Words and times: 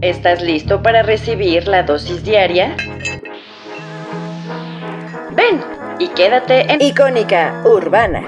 ¿Estás 0.00 0.42
listo 0.42 0.82
para 0.82 1.02
recibir 1.02 1.68
la 1.68 1.82
dosis 1.82 2.24
diaria? 2.24 2.76
Ven 5.32 5.60
y 5.98 6.08
quédate 6.08 6.72
en 6.72 6.80
Icónica 6.80 7.62
Urbana. 7.64 8.22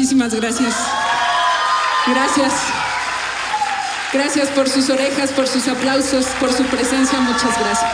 Gracias. 0.00 0.74
Gracias. 2.06 2.52
Gracias 4.12 4.48
por 4.50 4.68
sus 4.68 4.90
orejas, 4.90 5.32
por 5.32 5.46
sus 5.46 5.68
aplausos, 5.68 6.26
por 6.40 6.52
su 6.52 6.64
presencia. 6.64 7.20
Muchas 7.20 7.58
gracias. 7.58 7.92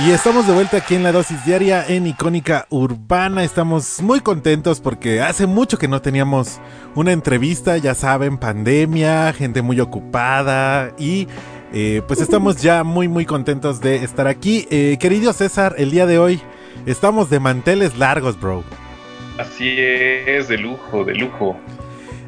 Y 0.00 0.10
estamos 0.10 0.48
de 0.48 0.52
vuelta 0.52 0.78
aquí 0.78 0.96
en 0.96 1.04
la 1.04 1.12
dosis 1.12 1.44
diaria 1.44 1.86
en 1.86 2.08
Icónica 2.08 2.66
Urbana. 2.70 3.44
Estamos 3.44 4.02
muy 4.02 4.20
contentos 4.20 4.80
porque 4.80 5.22
hace 5.22 5.46
mucho 5.46 5.78
que 5.78 5.86
no 5.86 6.02
teníamos 6.02 6.58
una 6.96 7.12
entrevista, 7.12 7.76
ya 7.76 7.94
saben, 7.94 8.38
pandemia, 8.38 9.32
gente 9.32 9.62
muy 9.62 9.78
ocupada 9.78 10.92
y 10.98 11.28
eh, 11.72 12.02
pues 12.08 12.20
estamos 12.20 12.60
ya 12.60 12.82
muy 12.82 13.06
muy 13.06 13.26
contentos 13.26 13.80
de 13.80 14.02
estar 14.02 14.26
aquí. 14.26 14.66
Eh, 14.70 14.96
querido 14.98 15.32
César, 15.32 15.76
el 15.78 15.92
día 15.92 16.06
de 16.06 16.18
hoy 16.18 16.40
estamos 16.86 17.30
de 17.30 17.38
manteles 17.38 17.96
largos, 17.96 18.40
bro. 18.40 18.64
Así 19.38 19.74
es, 19.78 20.48
de 20.48 20.58
lujo, 20.58 21.04
de 21.04 21.14
lujo. 21.14 21.56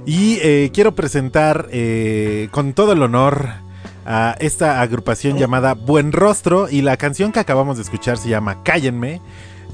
Y 0.05 0.39
eh, 0.43 0.71
quiero 0.73 0.95
presentar 0.95 1.69
eh, 1.71 2.49
con 2.51 2.73
todo 2.73 2.93
el 2.93 3.03
honor 3.03 3.49
a 4.05 4.37
esta 4.39 4.81
agrupación 4.81 5.37
llamada 5.37 5.75
Buen 5.75 6.13
Rostro 6.13 6.69
y 6.71 6.83
la 6.83 6.97
canción 6.97 7.33
que 7.33 7.41
acabamos 7.41 7.77
de 7.77 7.83
escuchar 7.83 8.19
se 8.19 8.29
llama 8.29 8.63
Cállenme. 8.63 9.21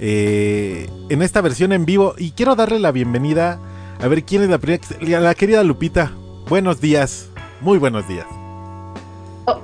Eh, 0.01 0.89
en 1.11 1.23
esta 1.23 1.41
versión 1.43 1.73
en 1.73 1.85
vivo 1.85 2.15
y 2.19 2.33
quiero 2.33 2.57
darle 2.57 2.81
la 2.81 2.93
bienvenida 2.93 3.61
a 4.01 4.09
ver 4.09 4.25
quién 4.25 4.43
es 4.43 4.49
la 4.49 4.59
primera, 4.59 5.21
la 5.21 5.35
querida 5.35 5.63
Lupita. 5.63 6.13
Buenos 6.49 6.81
días, 6.81 7.29
muy 7.61 7.79
buenos 7.79 8.09
días. 8.09 8.27
Oh, 9.45 9.61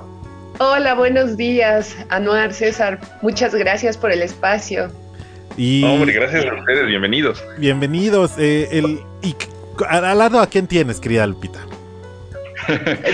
hola, 0.59 0.93
buenos 0.93 1.35
días, 1.35 1.95
Anuar 2.09 2.53
César. 2.53 2.99
Muchas 3.21 3.53
gracias 3.53 3.97
por 3.97 4.11
el 4.11 4.21
espacio. 4.21 4.91
Hombre, 5.83 6.13
gracias 6.13 6.45
a 6.45 6.53
ustedes, 6.55 6.87
bienvenidos. 6.87 7.43
Bienvenidos. 7.57 8.31
Eh, 8.37 8.69
el, 8.71 9.01
y, 9.21 9.35
al 9.89 10.17
lado, 10.17 10.39
¿a 10.39 10.47
quién 10.47 10.67
tienes, 10.67 11.01
querida 11.01 11.27
Lupita? 11.27 11.59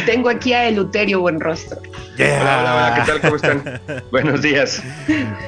Tengo 0.06 0.30
aquí 0.30 0.54
a 0.54 0.68
Eluterio 0.68 1.22
Buenrostro. 1.22 1.80
Hola, 2.20 2.62
hola, 2.62 2.94
¿qué 2.96 3.12
tal? 3.12 3.22
¿Cómo 3.22 3.36
están? 3.36 3.82
Buenos 4.12 4.44
días. 4.44 4.84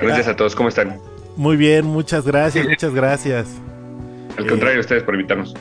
Gracias 0.02 0.28
a 0.28 0.36
todos, 0.36 0.56
¿cómo 0.56 0.70
están? 0.70 1.00
Muy 1.36 1.56
bien, 1.56 1.86
muchas 1.86 2.26
gracias, 2.26 2.68
muchas 2.68 2.92
gracias. 2.92 3.48
Al 4.36 4.46
eh, 4.46 4.50
contrario, 4.50 4.80
ustedes 4.80 5.04
por 5.04 5.14
invitarnos. 5.14 5.54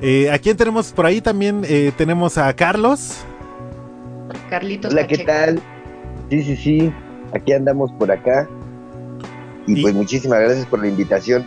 Eh, 0.00 0.30
¿A 0.32 0.38
quién 0.40 0.56
tenemos 0.56 0.90
por 0.92 1.06
ahí 1.06 1.20
también? 1.20 1.62
Eh, 1.64 1.92
tenemos 1.96 2.38
a 2.38 2.52
Carlos. 2.56 3.24
Carlitos. 4.50 4.92
Hola, 4.92 5.06
¿qué 5.06 5.18
tal? 5.18 5.60
Sí, 6.28 6.42
sí, 6.42 6.56
sí. 6.56 6.92
Aquí 7.32 7.52
andamos 7.52 7.92
por 7.92 8.10
acá. 8.10 8.48
Y, 9.66 9.82
pues 9.82 9.94
muchísimas 9.94 10.40
gracias 10.40 10.66
por 10.66 10.80
la 10.80 10.88
invitación. 10.88 11.44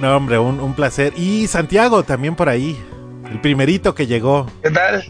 No, 0.00 0.16
hombre, 0.16 0.38
un, 0.38 0.74
placer. 0.74 1.12
Y 1.16 1.46
Santiago 1.46 2.02
también 2.02 2.34
por 2.34 2.48
ahí, 2.48 2.76
el 3.30 3.40
primerito 3.40 3.94
que 3.94 4.06
llegó. 4.06 4.46
¿Qué 4.62 4.70
tal? 4.70 5.04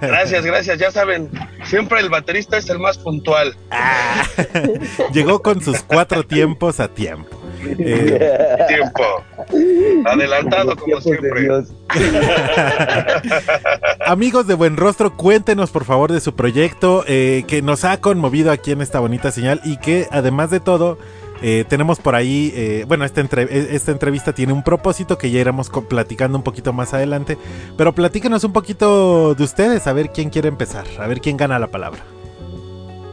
Gracias, 0.00 0.44
gracias. 0.44 0.78
Ya 0.78 0.90
saben, 0.90 1.28
siempre 1.64 2.00
el 2.00 2.08
baterista 2.08 2.56
es 2.56 2.68
el 2.68 2.78
más 2.78 2.98
puntual. 2.98 3.56
Ah, 3.70 4.24
llegó 5.12 5.42
con 5.42 5.60
sus 5.60 5.82
cuatro 5.82 6.24
tiempos 6.24 6.78
a 6.78 6.88
tiempo. 6.88 7.40
Eh, 7.62 8.56
Tiempo. 8.68 9.24
Adelantado 10.06 10.76
como 10.76 11.00
siempre. 11.00 11.48
Amigos 14.06 14.46
de 14.46 14.54
Buen 14.54 14.76
Rostro, 14.76 15.16
cuéntenos 15.16 15.70
por 15.70 15.84
favor 15.84 16.12
de 16.12 16.20
su 16.20 16.34
proyecto 16.34 17.04
eh, 17.06 17.44
que 17.46 17.62
nos 17.62 17.84
ha 17.84 18.00
conmovido 18.00 18.50
aquí 18.50 18.72
en 18.72 18.80
esta 18.80 19.00
bonita 19.00 19.30
señal 19.30 19.60
y 19.64 19.76
que 19.78 20.08
además 20.10 20.50
de 20.50 20.60
todo 20.60 20.98
eh, 21.42 21.64
tenemos 21.68 21.98
por 21.98 22.14
ahí, 22.14 22.52
eh, 22.54 22.84
bueno, 22.86 23.04
esta, 23.04 23.20
entre- 23.20 23.42
eh, 23.44 23.68
esta 23.72 23.92
entrevista 23.92 24.32
tiene 24.32 24.52
un 24.52 24.62
propósito 24.62 25.18
que 25.18 25.30
ya 25.30 25.40
iremos 25.40 25.70
platicando 25.88 26.36
un 26.38 26.44
poquito 26.44 26.72
más 26.72 26.94
adelante, 26.94 27.38
pero 27.76 27.94
platíquenos 27.94 28.44
un 28.44 28.52
poquito 28.52 29.34
de 29.34 29.44
ustedes, 29.44 29.86
a 29.86 29.92
ver 29.92 30.10
quién 30.10 30.30
quiere 30.30 30.48
empezar, 30.48 30.86
a 30.98 31.06
ver 31.06 31.20
quién 31.20 31.36
gana 31.36 31.58
la 31.58 31.68
palabra. 31.68 32.00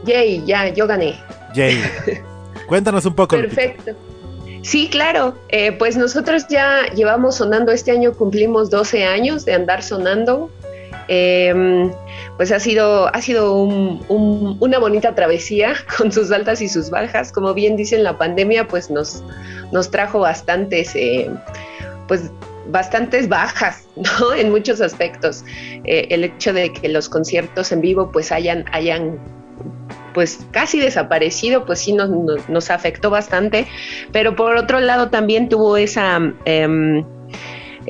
Yay, 0.04 0.44
ya, 0.46 0.68
yo 0.68 0.86
gané. 0.86 1.14
Jay, 1.54 1.82
cuéntanos 2.68 3.04
un 3.04 3.14
poco. 3.14 3.36
Lupita. 3.36 3.54
Perfecto. 3.56 3.92
Sí, 4.62 4.88
claro. 4.90 5.34
Eh, 5.48 5.72
pues 5.72 5.96
nosotros 5.96 6.46
ya 6.48 6.86
llevamos 6.94 7.36
sonando, 7.36 7.72
este 7.72 7.90
año 7.92 8.12
cumplimos 8.12 8.70
12 8.70 9.04
años 9.04 9.44
de 9.44 9.54
andar 9.54 9.82
sonando. 9.82 10.50
Eh, 11.08 11.90
pues 12.36 12.52
ha 12.52 12.60
sido, 12.60 13.08
ha 13.14 13.20
sido 13.22 13.54
un- 13.54 14.04
un- 14.08 14.56
una 14.60 14.78
bonita 14.78 15.14
travesía 15.14 15.74
con 15.98 16.12
sus 16.12 16.30
altas 16.30 16.60
y 16.60 16.68
sus 16.68 16.90
bajas. 16.90 17.32
Como 17.32 17.54
bien 17.54 17.76
dicen, 17.76 18.04
la 18.04 18.18
pandemia 18.18 18.68
pues 18.68 18.90
nos, 18.90 19.22
nos 19.72 19.90
trajo 19.90 20.20
bastantes, 20.20 20.94
eh, 20.94 21.30
pues 22.06 22.30
bastantes 22.70 23.28
bajas, 23.28 23.86
¿no? 23.96 24.34
En 24.34 24.50
muchos 24.50 24.80
aspectos. 24.80 25.44
Eh, 25.84 26.06
el 26.10 26.24
hecho 26.24 26.52
de 26.52 26.72
que 26.72 26.88
los 26.88 27.08
conciertos 27.08 27.72
en 27.72 27.80
vivo 27.80 28.10
pues 28.12 28.30
hayan, 28.32 28.64
hayan 28.72 29.18
pues 30.14 30.40
casi 30.50 30.80
desaparecido, 30.80 31.64
pues 31.64 31.78
sí 31.80 31.92
nos, 31.92 32.10
nos, 32.10 32.48
nos 32.48 32.70
afectó 32.70 33.08
bastante, 33.10 33.66
pero 34.12 34.34
por 34.36 34.56
otro 34.56 34.80
lado 34.80 35.10
también 35.10 35.48
tuvo 35.48 35.76
esa, 35.76 36.18
em, 36.44 37.04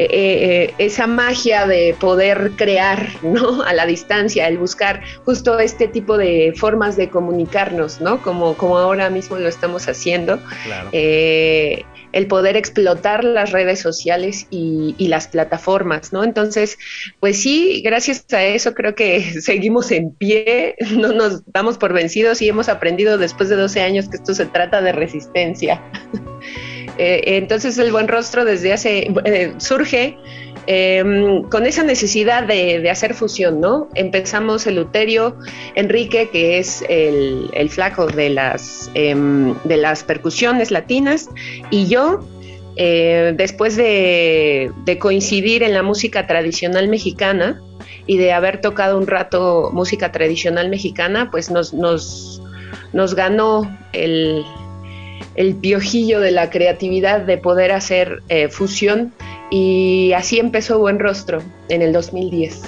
eh, 0.00 0.68
eh, 0.70 0.74
esa 0.78 1.08
magia 1.08 1.66
de 1.66 1.92
poder 1.98 2.52
crear, 2.54 3.08
¿no? 3.22 3.62
A 3.66 3.72
la 3.72 3.84
distancia, 3.84 4.46
el 4.46 4.56
buscar 4.56 5.02
justo 5.24 5.58
este 5.58 5.88
tipo 5.88 6.16
de 6.16 6.54
formas 6.56 6.96
de 6.96 7.10
comunicarnos, 7.10 8.00
¿no? 8.00 8.22
Como, 8.22 8.54
como 8.56 8.78
ahora 8.78 9.10
mismo 9.10 9.36
lo 9.38 9.48
estamos 9.48 9.88
haciendo. 9.88 10.38
Claro. 10.64 10.90
Eh, 10.92 11.84
el 12.12 12.28
poder 12.28 12.56
explotar 12.56 13.24
las 13.24 13.50
redes 13.50 13.80
sociales 13.80 14.46
y, 14.50 14.94
y, 14.98 15.08
las 15.08 15.26
plataformas, 15.26 16.12
¿no? 16.12 16.22
Entonces, 16.22 16.78
pues 17.18 17.42
sí, 17.42 17.82
gracias 17.84 18.24
a 18.32 18.44
eso 18.44 18.74
creo 18.74 18.94
que 18.94 19.20
seguimos 19.40 19.90
en 19.90 20.12
pie, 20.12 20.76
no 20.92 21.12
nos 21.12 21.42
damos 21.52 21.76
por 21.76 21.92
vencidos 21.92 22.40
y 22.40 22.48
hemos 22.48 22.68
aprendido 22.68 23.18
después 23.18 23.48
de 23.48 23.56
12 23.56 23.82
años 23.82 24.08
que 24.08 24.16
esto 24.16 24.32
se 24.32 24.46
trata 24.46 24.80
de 24.80 24.92
resistencia. 24.92 25.82
Eh, 26.98 27.22
entonces 27.36 27.78
el 27.78 27.92
buen 27.92 28.08
rostro 28.08 28.44
desde 28.44 28.72
hace, 28.72 29.12
eh, 29.24 29.54
surge 29.58 30.18
eh, 30.70 31.02
con 31.50 31.64
esa 31.64 31.82
necesidad 31.82 32.42
de, 32.46 32.90
hacer 32.90 33.14
fusión, 33.14 33.58
¿no? 33.58 33.88
Empezamos 33.94 34.66
el 34.66 34.76
Luterio, 34.76 35.34
Enrique, 35.74 36.28
que 36.30 36.58
es 36.58 36.84
el, 36.90 37.70
flaco 37.70 38.06
de 38.06 38.28
las, 38.28 38.90
eh, 38.94 39.16
de 39.64 39.76
las 39.78 40.04
percusiones 40.04 40.70
latinas, 40.70 41.30
y 41.70 41.86
yo, 41.86 42.20
eh, 42.76 43.32
después 43.34 43.76
de, 43.76 44.70
de, 44.84 44.98
coincidir 44.98 45.62
en 45.62 45.72
la 45.72 45.82
música 45.82 46.26
tradicional 46.26 46.88
mexicana 46.88 47.62
y 48.06 48.18
de 48.18 48.34
haber 48.34 48.60
tocado 48.60 48.98
un 48.98 49.06
rato 49.06 49.70
música 49.72 50.12
tradicional 50.12 50.68
mexicana, 50.68 51.30
pues 51.30 51.50
nos, 51.50 51.72
nos, 51.72 52.42
nos 52.92 53.14
ganó 53.14 53.62
el, 53.94 54.44
el 55.38 55.54
piojillo 55.54 56.18
de 56.18 56.32
la 56.32 56.50
creatividad 56.50 57.20
de 57.20 57.38
poder 57.38 57.70
hacer 57.70 58.22
eh, 58.28 58.48
fusión 58.48 59.12
y 59.50 60.12
así 60.16 60.40
empezó 60.40 60.80
Buen 60.80 60.98
Rostro 60.98 61.40
en 61.68 61.80
el 61.80 61.92
2010. 61.92 62.60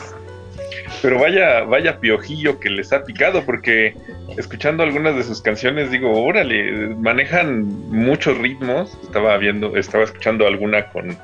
Pero 1.02 1.18
vaya, 1.18 1.62
vaya 1.62 1.98
piojillo 1.98 2.60
que 2.60 2.70
les 2.70 2.92
ha 2.92 3.04
picado, 3.04 3.44
porque 3.44 3.96
escuchando 4.36 4.84
algunas 4.84 5.16
de 5.16 5.24
sus 5.24 5.42
canciones 5.42 5.90
digo, 5.90 6.22
órale, 6.22 6.94
manejan 6.94 7.64
muchos 7.90 8.38
ritmos. 8.38 8.96
Estaba 9.02 9.36
viendo, 9.38 9.76
estaba 9.76 10.04
escuchando 10.04 10.46
alguna 10.46 10.90
con 10.90 11.18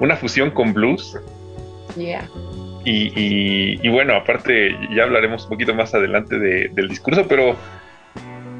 una 0.00 0.16
fusión 0.16 0.50
con 0.50 0.74
blues. 0.74 1.18
Yeah. 1.96 2.28
Y, 2.84 3.08
y, 3.18 3.80
y, 3.82 3.88
bueno, 3.88 4.14
aparte 4.16 4.76
ya 4.94 5.04
hablaremos 5.04 5.44
un 5.44 5.50
poquito 5.50 5.74
más 5.74 5.94
adelante 5.94 6.38
de, 6.38 6.68
del 6.68 6.88
discurso, 6.88 7.26
pero 7.26 7.56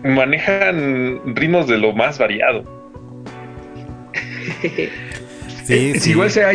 manejan 0.04 1.36
ritmos 1.36 1.66
de 1.66 1.78
lo 1.78 1.92
más 1.92 2.18
variado. 2.18 2.64
Sí, 5.64 6.00
sí. 6.00 6.10
Igual 6.10 6.30
se 6.30 6.42
ha, 6.42 6.50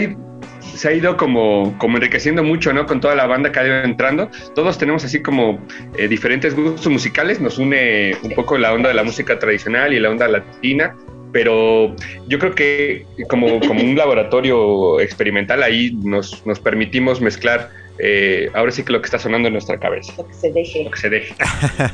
se 0.75 0.89
ha 0.89 0.93
ido 0.93 1.15
como, 1.15 1.73
como 1.77 1.97
enriqueciendo 1.97 2.43
mucho, 2.43 2.73
¿no? 2.73 2.85
Con 2.85 2.99
toda 2.99 3.15
la 3.15 3.25
banda 3.27 3.51
que 3.51 3.59
ha 3.59 3.65
ido 3.65 3.75
entrando. 3.83 4.29
Todos 4.53 4.77
tenemos 4.77 5.05
así 5.05 5.21
como 5.21 5.59
eh, 5.97 6.09
diferentes 6.09 6.53
gustos 6.53 6.87
musicales. 6.87 7.39
Nos 7.39 7.57
une 7.57 8.17
un 8.23 8.31
poco 8.31 8.57
la 8.57 8.73
onda 8.73 8.89
de 8.89 8.95
la 8.95 9.03
música 9.03 9.39
tradicional 9.39 9.93
y 9.93 9.99
la 10.01 10.09
onda 10.09 10.27
latina. 10.27 10.95
Pero 11.31 11.95
yo 12.27 12.39
creo 12.39 12.55
que 12.55 13.05
como, 13.29 13.59
como 13.61 13.81
un 13.81 13.95
laboratorio 13.95 14.99
experimental 14.99 15.63
ahí 15.63 15.97
nos, 16.03 16.45
nos 16.45 16.59
permitimos 16.59 17.21
mezclar 17.21 17.69
eh, 17.97 18.49
ahora 18.53 18.71
sí 18.71 18.83
que 18.83 18.91
lo 18.91 19.01
que 19.01 19.05
está 19.05 19.19
sonando 19.19 19.47
en 19.47 19.53
nuestra 19.53 19.79
cabeza. 19.79 20.13
Lo 20.17 20.27
que 20.27 20.33
se 20.33 20.51
deje. 20.51 20.83
Lo 20.83 20.91
que 20.91 20.99
se 20.99 21.09
deje. 21.09 21.35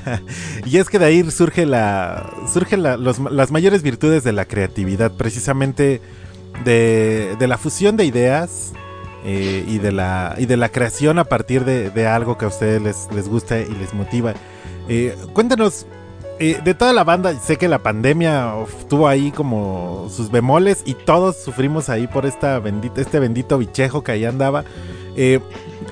y 0.65 0.77
es 0.77 0.89
que 0.89 0.99
de 0.99 1.05
ahí 1.05 1.31
surge 1.31 1.65
la 1.65 2.31
surge 2.51 2.77
la, 2.77 2.97
los, 2.97 3.19
las 3.19 3.51
mayores 3.51 3.83
virtudes 3.83 4.23
de 4.23 4.31
la 4.31 4.45
creatividad, 4.45 5.11
precisamente 5.11 6.01
de, 6.65 7.35
de 7.39 7.47
la 7.47 7.57
fusión 7.57 7.97
de 7.97 8.05
ideas 8.05 8.73
eh, 9.25 9.63
y, 9.67 9.77
de 9.77 9.91
la, 9.91 10.35
y 10.37 10.45
de 10.45 10.57
la 10.57 10.69
creación 10.69 11.19
a 11.19 11.25
partir 11.25 11.65
de, 11.65 11.89
de 11.89 12.07
algo 12.07 12.37
que 12.37 12.45
a 12.45 12.47
ustedes 12.47 12.81
les, 12.81 13.07
les 13.13 13.29
gusta 13.29 13.59
y 13.59 13.69
les 13.75 13.93
motiva. 13.93 14.33
Eh, 14.89 15.15
cuéntanos, 15.33 15.85
eh, 16.39 16.59
de 16.63 16.73
toda 16.73 16.91
la 16.91 17.03
banda, 17.03 17.35
sé 17.35 17.57
que 17.57 17.67
la 17.67 17.83
pandemia 17.83 18.53
tuvo 18.89 19.07
ahí 19.07 19.29
como 19.31 20.07
sus 20.09 20.31
bemoles 20.31 20.81
y 20.85 20.95
todos 20.95 21.37
sufrimos 21.37 21.87
ahí 21.87 22.07
por 22.07 22.25
esta 22.25 22.57
bendita, 22.57 22.99
este 22.99 23.19
bendito 23.19 23.59
bichejo 23.59 24.03
que 24.03 24.13
ahí 24.13 24.25
andaba. 24.25 24.63
Eh, 25.15 25.39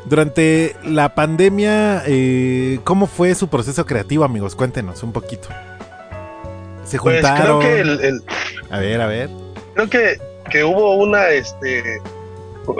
durante 0.09 0.75
la 0.83 1.13
pandemia, 1.13 2.03
eh, 2.07 2.79
¿cómo 2.83 3.07
fue 3.07 3.35
su 3.35 3.47
proceso 3.47 3.85
creativo, 3.85 4.23
amigos? 4.23 4.55
Cuéntenos 4.55 5.03
un 5.03 5.13
poquito. 5.13 5.49
Se 6.83 6.97
juntaron. 6.97 7.59
Pues 7.59 7.67
creo 7.67 7.75
que 7.75 7.79
el, 7.81 7.99
el, 8.03 8.23
a 8.71 8.79
ver, 8.79 9.01
a 9.01 9.07
ver. 9.07 9.29
Creo 9.75 9.89
que, 9.89 10.17
que 10.49 10.63
hubo 10.63 10.95
una, 10.95 11.29
este, 11.29 12.01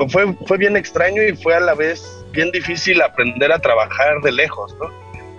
fue, 0.09 0.35
fue 0.47 0.57
bien 0.57 0.75
extraño 0.75 1.21
y 1.21 1.35
fue 1.35 1.53
a 1.53 1.59
la 1.59 1.75
vez 1.75 2.03
bien 2.31 2.51
difícil 2.51 3.01
aprender 3.01 3.51
a 3.51 3.59
trabajar 3.59 4.21
de 4.21 4.31
lejos, 4.31 4.75
¿no? 4.79 4.89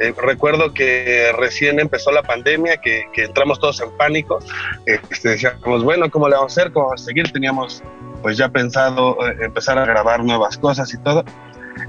Eh, 0.01 0.15
recuerdo 0.17 0.73
que 0.73 1.31
recién 1.37 1.79
empezó 1.79 2.11
la 2.11 2.23
pandemia, 2.23 2.79
que, 2.79 3.05
que 3.13 3.25
entramos 3.25 3.61
todos 3.61 3.81
en 3.81 3.91
pánico, 3.99 4.39
este, 4.87 5.31
decíamos, 5.31 5.85
bueno, 5.85 6.11
¿cómo 6.11 6.27
le 6.27 6.37
vamos 6.37 6.57
a 6.57 6.61
hacer? 6.61 6.73
¿Cómo 6.73 6.87
vamos 6.87 7.03
a 7.03 7.05
seguir? 7.05 7.31
Teníamos 7.31 7.83
pues 8.23 8.37
ya 8.37 8.49
pensado 8.49 9.17
eh, 9.27 9.37
empezar 9.41 9.79
a 9.79 9.85
grabar 9.85 10.25
nuevas 10.25 10.57
cosas 10.57 10.93
y 10.95 10.99
todo. 10.99 11.25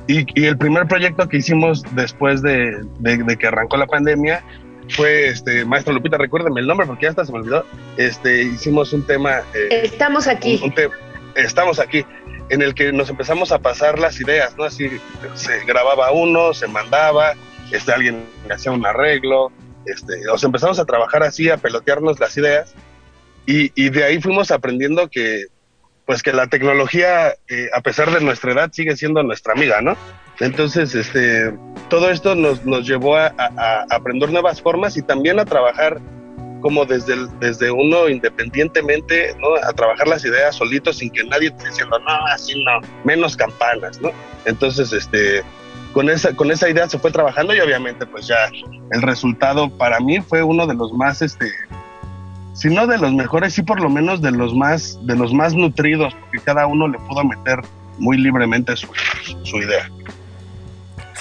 Y, 0.07 0.25
y 0.39 0.45
el 0.45 0.57
primer 0.57 0.87
proyecto 0.87 1.27
que 1.27 1.37
hicimos 1.37 1.83
después 1.91 2.41
de, 2.41 2.83
de, 2.99 3.17
de, 3.17 3.37
que 3.37 3.47
arrancó 3.47 3.77
la 3.77 3.87
pandemia 3.87 4.43
fue, 4.89 5.27
este, 5.27 5.63
Maestra 5.65 5.93
Lupita, 5.93 6.17
recuérdeme 6.17 6.61
el 6.61 6.67
nombre 6.67 6.85
porque 6.85 7.03
ya 7.03 7.09
hasta 7.09 7.25
se 7.25 7.31
me 7.31 7.39
olvidó, 7.39 7.65
este, 7.97 8.43
hicimos 8.43 8.93
un 8.93 9.03
tema... 9.05 9.41
Eh, 9.53 9.81
estamos 9.83 10.27
aquí. 10.27 10.59
Un, 10.61 10.69
un 10.69 10.75
te 10.75 10.89
estamos 11.35 11.79
aquí, 11.79 12.05
en 12.49 12.61
el 12.61 12.73
que 12.73 12.91
nos 12.91 13.09
empezamos 13.09 13.51
a 13.51 13.59
pasar 13.59 13.99
las 13.99 14.19
ideas, 14.19 14.57
¿no? 14.57 14.65
Así 14.65 14.89
se 15.35 15.63
grababa 15.65 16.11
uno, 16.11 16.53
se 16.53 16.67
mandaba, 16.67 17.33
este, 17.71 17.93
alguien 17.93 18.25
hacía 18.49 18.71
un 18.71 18.85
arreglo, 18.85 19.51
este, 19.85 20.21
nos 20.25 20.43
empezamos 20.43 20.79
a 20.79 20.85
trabajar 20.85 21.23
así, 21.23 21.49
a 21.49 21.57
pelotearnos 21.57 22.19
las 22.19 22.35
ideas, 22.37 22.75
y, 23.45 23.71
y 23.81 23.89
de 23.89 24.03
ahí 24.03 24.21
fuimos 24.21 24.51
aprendiendo 24.51 25.09
que, 25.09 25.45
pues 26.05 26.23
que 26.23 26.33
la 26.33 26.47
tecnología, 26.47 27.35
eh, 27.47 27.69
a 27.73 27.81
pesar 27.81 28.11
de 28.11 28.21
nuestra 28.21 28.51
edad, 28.53 28.71
sigue 28.71 28.95
siendo 28.95 29.23
nuestra 29.23 29.53
amiga, 29.53 29.81
¿no? 29.81 29.95
Entonces, 30.39 30.95
este, 30.95 31.53
todo 31.89 32.09
esto 32.09 32.35
nos, 32.35 32.65
nos 32.65 32.87
llevó 32.87 33.17
a, 33.17 33.31
aprender 33.89 34.31
nuevas 34.31 34.61
formas 34.61 34.97
y 34.97 35.01
también 35.03 35.39
a 35.39 35.45
trabajar 35.45 35.99
como 36.61 36.85
desde, 36.85 37.15
desde 37.39 37.71
uno 37.71 38.07
independientemente, 38.07 39.35
¿no? 39.39 39.55
A 39.63 39.73
trabajar 39.73 40.07
las 40.07 40.23
ideas 40.25 40.55
solitos 40.55 40.97
sin 40.97 41.11
que 41.11 41.23
nadie 41.23 41.49
esté 41.49 41.69
diciendo, 41.69 41.97
no, 41.99 42.25
así 42.27 42.63
no, 42.63 42.87
menos 43.03 43.35
campanas, 43.35 43.99
¿no? 44.01 44.11
Entonces, 44.45 44.93
este, 44.93 45.43
con 45.93 46.09
esa, 46.09 46.35
con 46.35 46.51
esa 46.51 46.69
idea 46.69 46.87
se 46.87 46.99
fue 46.99 47.11
trabajando 47.11 47.53
y 47.53 47.59
obviamente 47.59 48.05
pues 48.05 48.27
ya 48.27 48.49
el 48.91 49.01
resultado 49.01 49.69
para 49.69 49.99
mí 49.99 50.21
fue 50.21 50.41
uno 50.43 50.65
de 50.67 50.73
los 50.73 50.93
más, 50.93 51.21
este, 51.21 51.51
si 52.53 52.69
no 52.69 52.87
de 52.87 52.97
los 52.97 53.13
mejores, 53.13 53.53
sí 53.53 53.63
por 53.63 53.81
lo 53.81 53.89
menos 53.89 54.21
de 54.21 54.31
los 54.31 54.53
más, 54.53 54.99
de 55.05 55.15
los 55.15 55.33
más 55.33 55.53
nutridos, 55.53 56.13
porque 56.15 56.39
cada 56.39 56.67
uno 56.67 56.87
le 56.87 56.97
pudo 56.99 57.23
meter 57.23 57.59
muy 57.97 58.17
libremente 58.17 58.75
su, 58.75 58.87
su 59.43 59.57
idea. 59.57 59.89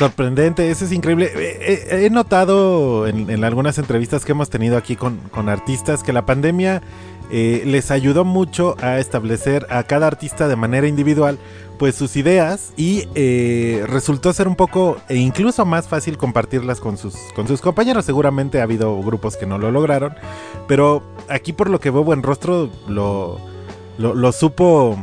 Sorprendente, 0.00 0.70
eso 0.70 0.86
es 0.86 0.92
increíble. 0.92 1.30
He, 1.34 2.08
notado 2.08 3.06
en, 3.06 3.44
algunas 3.44 3.76
entrevistas 3.76 4.24
que 4.24 4.32
hemos 4.32 4.48
tenido 4.48 4.78
aquí 4.78 4.96
con, 4.96 5.20
artistas 5.46 6.02
que 6.02 6.14
la 6.14 6.24
pandemia 6.24 6.80
eh, 7.30 7.64
les 7.66 7.90
ayudó 7.90 8.24
mucho 8.24 8.76
a 8.80 8.98
establecer 8.98 9.66
a 9.68 9.82
cada 9.82 10.06
artista 10.06 10.48
de 10.48 10.56
manera 10.56 10.88
individual 10.88 11.38
pues 11.78 11.96
sus 11.96 12.16
ideas 12.16 12.72
y 12.78 13.08
eh, 13.14 13.84
resultó 13.88 14.32
ser 14.32 14.48
un 14.48 14.56
poco 14.56 14.96
e 15.10 15.16
incluso 15.16 15.66
más 15.66 15.86
fácil 15.86 16.16
compartirlas 16.16 16.80
con 16.80 16.96
sus, 16.96 17.14
con 17.34 17.46
sus 17.46 17.60
compañeros. 17.60 18.06
Seguramente 18.06 18.60
ha 18.60 18.62
habido 18.62 18.98
grupos 19.02 19.36
que 19.36 19.44
no 19.44 19.58
lo 19.58 19.70
lograron, 19.70 20.14
pero 20.66 21.02
aquí 21.28 21.52
por 21.52 21.68
lo 21.68 21.78
que 21.78 21.90
veo 21.90 22.04
buen 22.04 22.22
rostro 22.22 22.70
lo, 22.88 23.38
lo 23.98 24.32
supo 24.32 24.96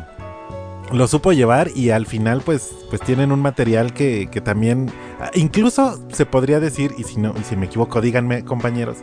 lo 0.91 1.07
supo 1.07 1.33
llevar 1.33 1.69
y 1.75 1.89
al 1.89 2.05
final 2.05 2.41
pues, 2.45 2.73
pues 2.89 3.01
tienen 3.01 3.31
un 3.31 3.41
material 3.41 3.93
que, 3.93 4.27
también, 4.43 4.89
incluso 5.33 5.99
se 6.11 6.25
podría 6.25 6.59
decir, 6.59 6.93
y 6.97 7.03
si, 7.03 7.19
no, 7.19 7.33
y 7.39 7.43
si 7.43 7.55
me 7.55 7.65
equivoco 7.65 8.01
díganme 8.01 8.43
compañeros, 8.45 8.97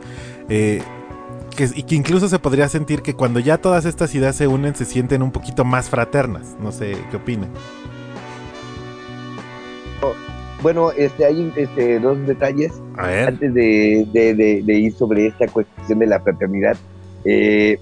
eh, 0.48 0.82
que, 1.56 1.68
y 1.74 1.82
que 1.84 1.94
incluso 1.94 2.28
se 2.28 2.38
podría 2.38 2.68
sentir 2.68 3.02
que 3.02 3.14
cuando 3.14 3.38
ya 3.40 3.58
todas 3.58 3.84
estas 3.84 4.14
ideas 4.14 4.34
se 4.36 4.46
unen 4.46 4.74
se 4.74 4.84
sienten 4.84 5.22
un 5.22 5.30
poquito 5.30 5.64
más 5.64 5.88
fraternas. 5.88 6.56
No 6.60 6.72
sé 6.72 6.96
qué 7.10 7.16
opinan. 7.16 7.50
Bueno, 10.64 10.92
este, 10.92 11.26
hay 11.26 11.52
este, 11.56 12.00
dos 12.00 12.26
detalles 12.26 12.72
antes 12.96 13.52
de, 13.52 14.64
ir 14.66 14.94
sobre 14.94 15.26
esta 15.26 15.46
cuestión 15.46 15.98
de 15.98 16.06
la 16.06 16.20
fraternidad. 16.20 16.74
Eh, 17.26 17.78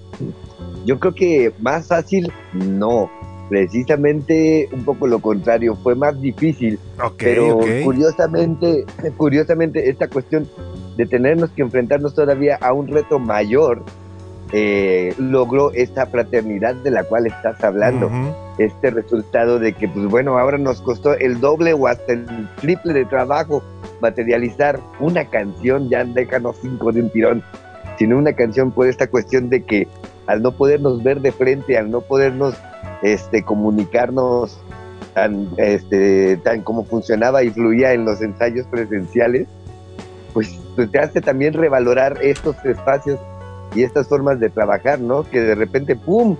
yo 0.85 0.99
creo 0.99 1.15
que 1.15 1.53
más 1.61 1.87
fácil 1.87 2.29
no 2.53 3.09
precisamente 3.49 4.69
un 4.71 4.83
poco 4.83 5.07
lo 5.07 5.19
contrario, 5.19 5.75
fue 5.75 5.95
más 5.95 6.19
difícil. 6.19 6.79
pero 7.17 7.59
curiosamente, 7.83 8.85
curiosamente, 9.17 9.89
esta 9.89 10.07
cuestión 10.07 10.47
de 10.97 11.05
tenernos 11.05 11.49
que 11.51 11.61
enfrentarnos 11.61 12.13
todavía 12.13 12.57
a 12.61 12.73
un 12.73 12.87
reto 12.87 13.19
mayor, 13.19 13.83
eh, 14.55 15.15
logró 15.17 15.71
esta 15.73 16.05
fraternidad 16.05 16.75
de 16.75 16.91
la 16.91 17.03
cual 17.03 17.25
estás 17.25 17.63
hablando. 17.63 18.11
Este 18.59 18.91
resultado 18.91 19.57
de 19.57 19.73
que, 19.73 19.87
pues 19.87 20.05
bueno, 20.05 20.37
ahora 20.37 20.59
nos 20.59 20.79
costó 20.79 21.13
el 21.15 21.39
doble 21.39 21.73
o 21.73 21.87
hasta 21.87 22.13
el 22.13 22.27
triple 22.61 22.93
de 22.93 23.05
trabajo 23.05 23.63
materializar 23.99 24.79
una 24.99 25.25
canción, 25.25 25.89
ya 25.89 26.03
déjanos 26.03 26.57
cinco 26.61 26.91
de 26.91 27.01
un 27.01 27.09
tirón, 27.09 27.43
sino 27.97 28.15
una 28.15 28.33
canción 28.33 28.71
por 28.71 28.87
esta 28.87 29.07
cuestión 29.07 29.49
de 29.49 29.63
que 29.63 29.87
al 30.27 30.43
no 30.43 30.51
podernos 30.51 31.01
ver 31.01 31.21
de 31.21 31.31
frente, 31.31 31.75
al 31.75 31.89
no 31.89 32.01
podernos 32.01 32.55
este, 33.03 33.43
comunicarnos 33.43 34.57
tan, 35.13 35.49
este, 35.57 36.37
tan 36.37 36.61
como 36.61 36.85
funcionaba 36.85 37.43
y 37.43 37.51
fluía 37.51 37.93
en 37.93 38.05
los 38.05 38.21
ensayos 38.21 38.65
presenciales, 38.67 39.47
pues, 40.33 40.59
pues, 40.75 40.89
te 40.89 40.99
hace 40.99 41.21
también 41.21 41.53
revalorar 41.53 42.17
estos 42.21 42.55
espacios 42.65 43.19
y 43.75 43.83
estas 43.83 44.07
formas 44.07 44.39
de 44.39 44.49
trabajar, 44.49 44.99
¿no? 44.99 45.23
Que 45.29 45.41
de 45.41 45.55
repente, 45.55 45.95
¡pum! 45.95 46.37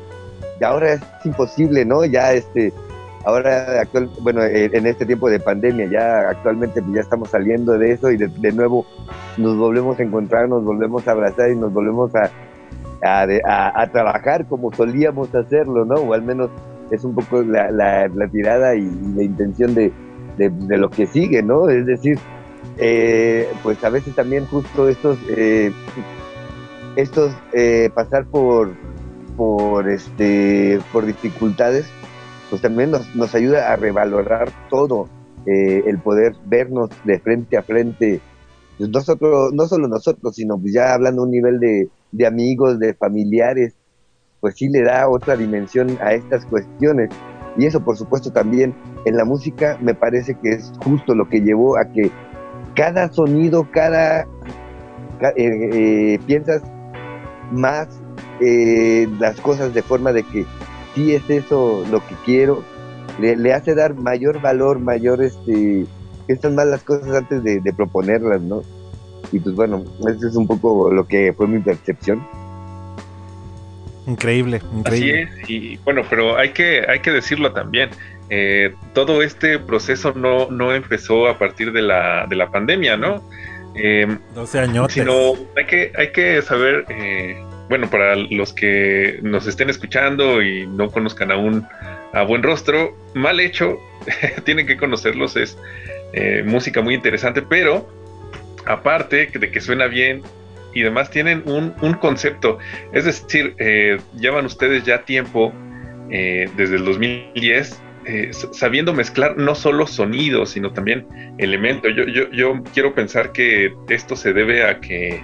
Y 0.59 0.63
ahora 0.63 0.93
es 0.93 1.01
imposible, 1.25 1.85
¿no? 1.85 2.05
Ya 2.05 2.33
este, 2.33 2.73
ahora 3.25 3.81
actual, 3.81 4.09
bueno, 4.21 4.43
en 4.43 4.87
este 4.87 5.05
tiempo 5.05 5.29
de 5.29 5.39
pandemia, 5.39 5.87
ya 5.91 6.29
actualmente 6.29 6.81
pues, 6.81 6.95
ya 6.95 7.01
estamos 7.01 7.29
saliendo 7.29 7.77
de 7.77 7.91
eso 7.91 8.09
y 8.09 8.17
de, 8.17 8.27
de, 8.27 8.51
nuevo 8.51 8.85
nos 9.37 9.57
volvemos 9.57 9.99
a 9.99 10.03
encontrar, 10.03 10.47
nos 10.47 10.63
volvemos 10.63 11.07
a 11.07 11.11
abrazar 11.11 11.51
y 11.51 11.55
nos 11.55 11.73
volvemos 11.73 12.15
a, 12.15 12.31
a, 13.03 13.89
trabajar 13.91 14.45
como 14.47 14.73
solíamos 14.73 15.33
hacerlo, 15.35 15.85
¿no? 15.85 15.95
O 15.95 16.13
al 16.13 16.23
menos 16.23 16.49
es 16.91 17.03
un 17.03 17.15
poco 17.15 17.41
la, 17.41 18.09
tirada 18.31 18.75
y 18.75 18.89
la 19.15 19.23
intención 19.23 19.73
de, 19.73 19.91
de, 20.37 20.77
lo 20.77 20.89
que 20.89 21.07
sigue, 21.07 21.41
¿no? 21.43 21.69
Es 21.69 21.85
decir, 21.85 22.17
eh, 22.77 23.47
pues 23.61 23.83
a 23.83 23.89
veces 23.89 24.15
también 24.15 24.45
justo 24.45 24.87
estos, 24.87 25.17
eh, 25.29 25.71
estos 26.95 27.33
eh, 27.53 27.89
pasar 27.93 28.25
por, 28.25 28.71
por, 29.37 29.89
este, 29.89 30.79
por 30.91 31.05
dificultades, 31.05 31.87
pues 32.49 32.61
también 32.61 32.91
nos, 32.91 33.15
nos 33.15 33.33
ayuda 33.35 33.71
a 33.71 33.75
revalorar 33.75 34.49
todo, 34.69 35.09
el 35.45 35.99
poder 35.99 36.37
vernos 36.45 36.89
de 37.03 37.19
frente 37.19 37.57
a 37.57 37.63
frente, 37.63 38.21
pues 38.77 38.89
nosotros, 38.89 39.51
no 39.51 39.67
solo 39.67 39.89
nosotros, 39.89 40.35
sino 40.35 40.57
ya 40.63 40.93
hablando 40.93 41.21
a 41.21 41.25
un 41.25 41.31
nivel 41.31 41.59
de, 41.59 41.89
de 42.13 42.27
amigos, 42.27 42.79
de 42.79 42.93
familiares, 42.93 43.75
pues 44.39 44.55
sí 44.55 44.69
le 44.69 44.83
da 44.83 45.09
otra 45.09 45.35
dimensión 45.35 45.97
a 46.01 46.13
estas 46.13 46.45
cuestiones. 46.45 47.09
Y 47.57 47.65
eso, 47.65 47.83
por 47.83 47.97
supuesto, 47.97 48.31
también 48.31 48.73
en 49.05 49.17
la 49.17 49.25
música 49.25 49.77
me 49.81 49.93
parece 49.93 50.35
que 50.35 50.49
es 50.51 50.71
justo 50.83 51.15
lo 51.15 51.27
que 51.27 51.41
llevó 51.41 51.77
a 51.77 51.85
que 51.85 52.11
cada 52.75 53.11
sonido, 53.11 53.67
cada... 53.71 54.27
Eh, 55.21 55.33
eh, 55.37 56.19
piensas 56.25 56.61
más 57.51 57.87
eh, 58.41 59.07
las 59.19 59.39
cosas 59.39 59.73
de 59.73 59.81
forma 59.81 60.11
de 60.11 60.23
que 60.23 60.45
sí 60.93 61.15
es 61.15 61.29
eso 61.29 61.85
lo 61.89 62.05
que 62.05 62.15
quiero, 62.25 62.63
le, 63.19 63.53
hace 63.53 63.73
dar 63.75 63.93
mayor 63.93 64.41
valor, 64.41 64.79
mayor, 64.79 65.23
este, 65.23 65.85
estas 66.27 66.51
más 66.51 66.65
las 66.65 66.83
cosas 66.83 67.15
antes 67.15 67.43
de 67.43 67.73
proponerlas, 67.73 68.41
¿no? 68.41 68.63
Y 69.31 69.39
pues 69.39 69.55
bueno, 69.55 69.83
eso 70.07 70.27
es 70.27 70.35
un 70.35 70.47
poco 70.47 70.91
lo 70.91 71.07
que 71.07 71.33
fue 71.33 71.47
mi 71.47 71.59
percepción. 71.59 72.25
Increíble, 74.05 74.61
increíble. 74.75 75.23
Así 75.23 75.41
es, 75.41 75.49
y 75.49 75.77
bueno, 75.77 76.01
pero 76.09 76.37
hay 76.37 76.49
que, 76.49 76.85
hay 76.87 76.99
que 76.99 77.11
decirlo 77.11 77.53
también. 77.53 77.89
Eh, 78.29 78.73
todo 78.93 79.21
este 79.21 79.59
proceso 79.59 80.13
no, 80.13 80.49
no 80.49 80.73
empezó 80.73 81.27
a 81.27 81.37
partir 81.37 81.71
de 81.71 81.81
la, 81.81 82.25
de 82.27 82.35
la 82.35 82.51
pandemia, 82.51 82.97
¿no? 82.97 83.23
Eh, 83.75 84.17
12 84.35 84.59
años. 84.59 84.93
Sino 84.93 85.33
hay 85.57 85.65
que, 85.65 85.91
hay 85.97 86.11
que 86.11 86.41
saber, 86.41 86.85
eh, 86.89 87.41
bueno, 87.69 87.89
para 87.89 88.15
los 88.15 88.53
que 88.53 89.19
nos 89.23 89.47
estén 89.47 89.69
escuchando 89.69 90.41
y 90.41 90.67
no 90.67 90.91
conozcan 90.91 91.31
aún 91.31 91.65
a 92.13 92.23
Buen 92.23 92.43
Rostro, 92.43 92.95
mal 93.15 93.39
hecho, 93.39 93.77
tienen 94.43 94.67
que 94.67 94.77
conocerlos, 94.77 95.35
es 95.35 95.57
eh, 96.13 96.43
música 96.45 96.81
muy 96.81 96.93
interesante, 96.93 97.41
pero 97.41 97.87
aparte 98.65 99.27
de 99.27 99.51
que 99.51 99.61
suena 99.61 99.87
bien 99.87 100.21
y 100.73 100.81
demás, 100.81 101.09
tienen 101.09 101.43
un, 101.45 101.93
concepto. 101.93 102.57
Es 102.91 103.05
decir, 103.05 103.55
eh, 103.59 103.99
llevan 104.17 104.45
ustedes 104.45 104.83
ya 104.83 105.03
tiempo, 105.03 105.53
eh, 106.09 106.49
desde 106.57 106.77
el 106.77 106.85
2010, 106.85 107.79
eh, 108.05 108.31
sabiendo 108.51 108.93
mezclar 108.93 109.37
no 109.37 109.55
solo 109.55 109.87
sonidos, 109.87 110.51
sino 110.51 110.73
también 110.73 111.05
elementos. 111.37 111.91
Yo, 111.95 112.05
yo, 112.05 112.29
yo, 112.31 112.61
quiero 112.73 112.93
pensar 112.93 113.31
que 113.31 113.73
esto 113.89 114.15
se 114.15 114.33
debe 114.33 114.65
a 114.65 114.79
que, 114.79 115.21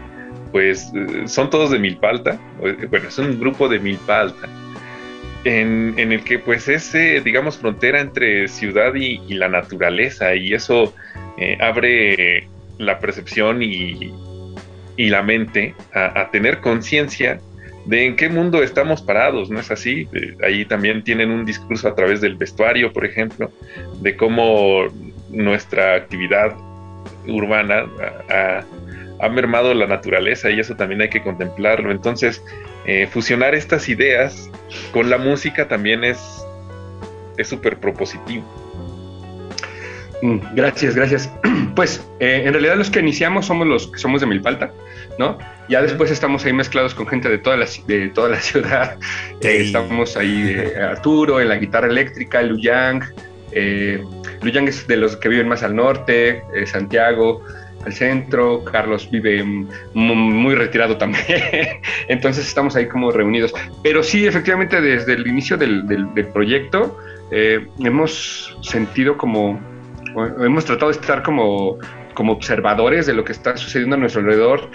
pues, 0.51 0.91
son 1.25 1.50
todos 1.50 1.72
de 1.72 1.79
Milpalta. 1.79 2.39
Bueno, 2.60 3.08
es 3.08 3.17
un 3.17 3.39
grupo 3.39 3.67
de 3.67 3.79
Milpalta. 3.79 4.48
En, 5.46 5.93
en 5.98 6.12
el 6.12 6.22
que 6.25 6.38
pues 6.38 6.67
es, 6.67 6.91
digamos, 7.24 7.58
frontera 7.58 8.01
entre 8.01 8.50
ciudad 8.50 8.93
y 8.93 9.34
la 9.34 9.48
naturaleza 9.48 10.36
y 10.36 10.53
eso 10.53 10.93
abre 11.62 12.46
la 12.79 13.00
percepción 13.00 13.62
y, 13.62 14.12
la 14.98 15.21
mente 15.21 15.75
a, 15.93 16.29
tener 16.29 16.59
conciencia 16.59 17.39
de 17.86 18.05
en 18.05 18.15
qué 18.17 18.27
mundo 18.27 18.62
estamos 18.62 19.01
parados, 19.01 19.50
¿no 19.50 19.59
es 19.59 19.71
así? 19.71 20.09
Ahí 20.43 20.65
también 20.65 21.03
tienen 21.03 21.31
un 21.31 21.45
discurso 21.45 21.88
a 21.88 21.95
través 21.95 22.19
del 22.19 22.36
vestuario, 22.36 22.91
por 22.91 23.05
ejemplo, 23.05 23.51
de 24.01 24.17
cómo 24.17 24.88
nuestra 25.29 25.95
actividad 25.95 26.53
urbana 27.27 27.86
ha, 28.29 29.29
mermado 29.29 29.74
la 29.74 29.88
naturaleza 29.88 30.50
y 30.50 30.59
eso 30.59 30.75
también 30.75 31.01
hay 31.01 31.09
que 31.09 31.21
contemplarlo. 31.21 31.91
Entonces, 31.91 32.43
eh, 32.86 33.07
fusionar 33.07 33.55
estas 33.55 33.88
ideas 33.88 34.50
con 34.91 35.09
la 35.09 35.17
música 35.17 35.67
también 35.67 36.03
es 36.03 36.19
súper 37.43 37.77
propositivo. 37.77 38.43
Mm, 40.21 40.39
gracias, 40.55 40.95
gracias. 40.95 41.29
Pues 41.75 42.05
eh, 42.19 42.43
en 42.45 42.53
realidad 42.53 42.75
los 42.75 42.89
que 42.89 42.99
iniciamos 42.99 43.45
somos 43.45 43.67
los 43.67 43.88
que 43.88 43.99
somos 43.99 44.21
de 44.21 44.27
Milpalta, 44.27 44.71
¿no? 45.17 45.38
Ya 45.67 45.81
después 45.81 46.11
estamos 46.11 46.45
ahí 46.45 46.53
mezclados 46.53 46.95
con 46.95 47.07
gente 47.07 47.29
de 47.29 47.38
toda 47.38 47.57
la, 47.57 47.67
de 47.88 48.09
toda 48.09 48.29
la 48.29 48.39
ciudad. 48.41 48.97
Eh, 49.41 49.63
estamos 49.65 50.15
ahí 50.17 50.55
eh, 50.57 50.81
Arturo 50.81 51.39
en 51.39 51.49
la 51.49 51.57
guitarra 51.57 51.88
eléctrica, 51.88 52.41
Lu 52.41 52.59
Yang. 52.59 53.03
Lu 54.41 54.49
Yang 54.49 54.67
es 54.67 54.88
de 54.88 54.97
los 54.97 55.15
que 55.17 55.29
viven 55.29 55.47
más 55.47 55.63
al 55.63 55.75
norte, 55.75 56.43
Santiago 56.65 57.43
al 57.85 57.93
centro, 57.93 58.63
Carlos 58.65 59.09
vive 59.09 59.41
muy 59.93 60.53
retirado 60.53 60.97
también, 60.97 61.79
entonces 62.09 62.45
estamos 62.45 62.75
ahí 62.75 62.88
como 62.88 63.09
reunidos. 63.09 63.53
Pero 63.81 64.03
sí, 64.03 64.27
efectivamente, 64.27 64.81
desde 64.81 65.13
el 65.13 65.25
inicio 65.25 65.55
del, 65.57 65.88
del 65.88 66.27
proyecto 66.27 66.97
hemos 67.31 68.57
sentido 68.61 69.17
como 69.17 69.59
hemos 70.25 70.65
tratado 70.65 70.91
de 70.91 70.97
estar 70.99 71.23
como, 71.23 71.77
como 72.13 72.33
observadores 72.33 73.05
de 73.05 73.13
lo 73.13 73.23
que 73.23 73.31
está 73.31 73.55
sucediendo 73.57 73.95
a 73.95 73.99
nuestro 73.99 74.21
alrededor 74.21 74.69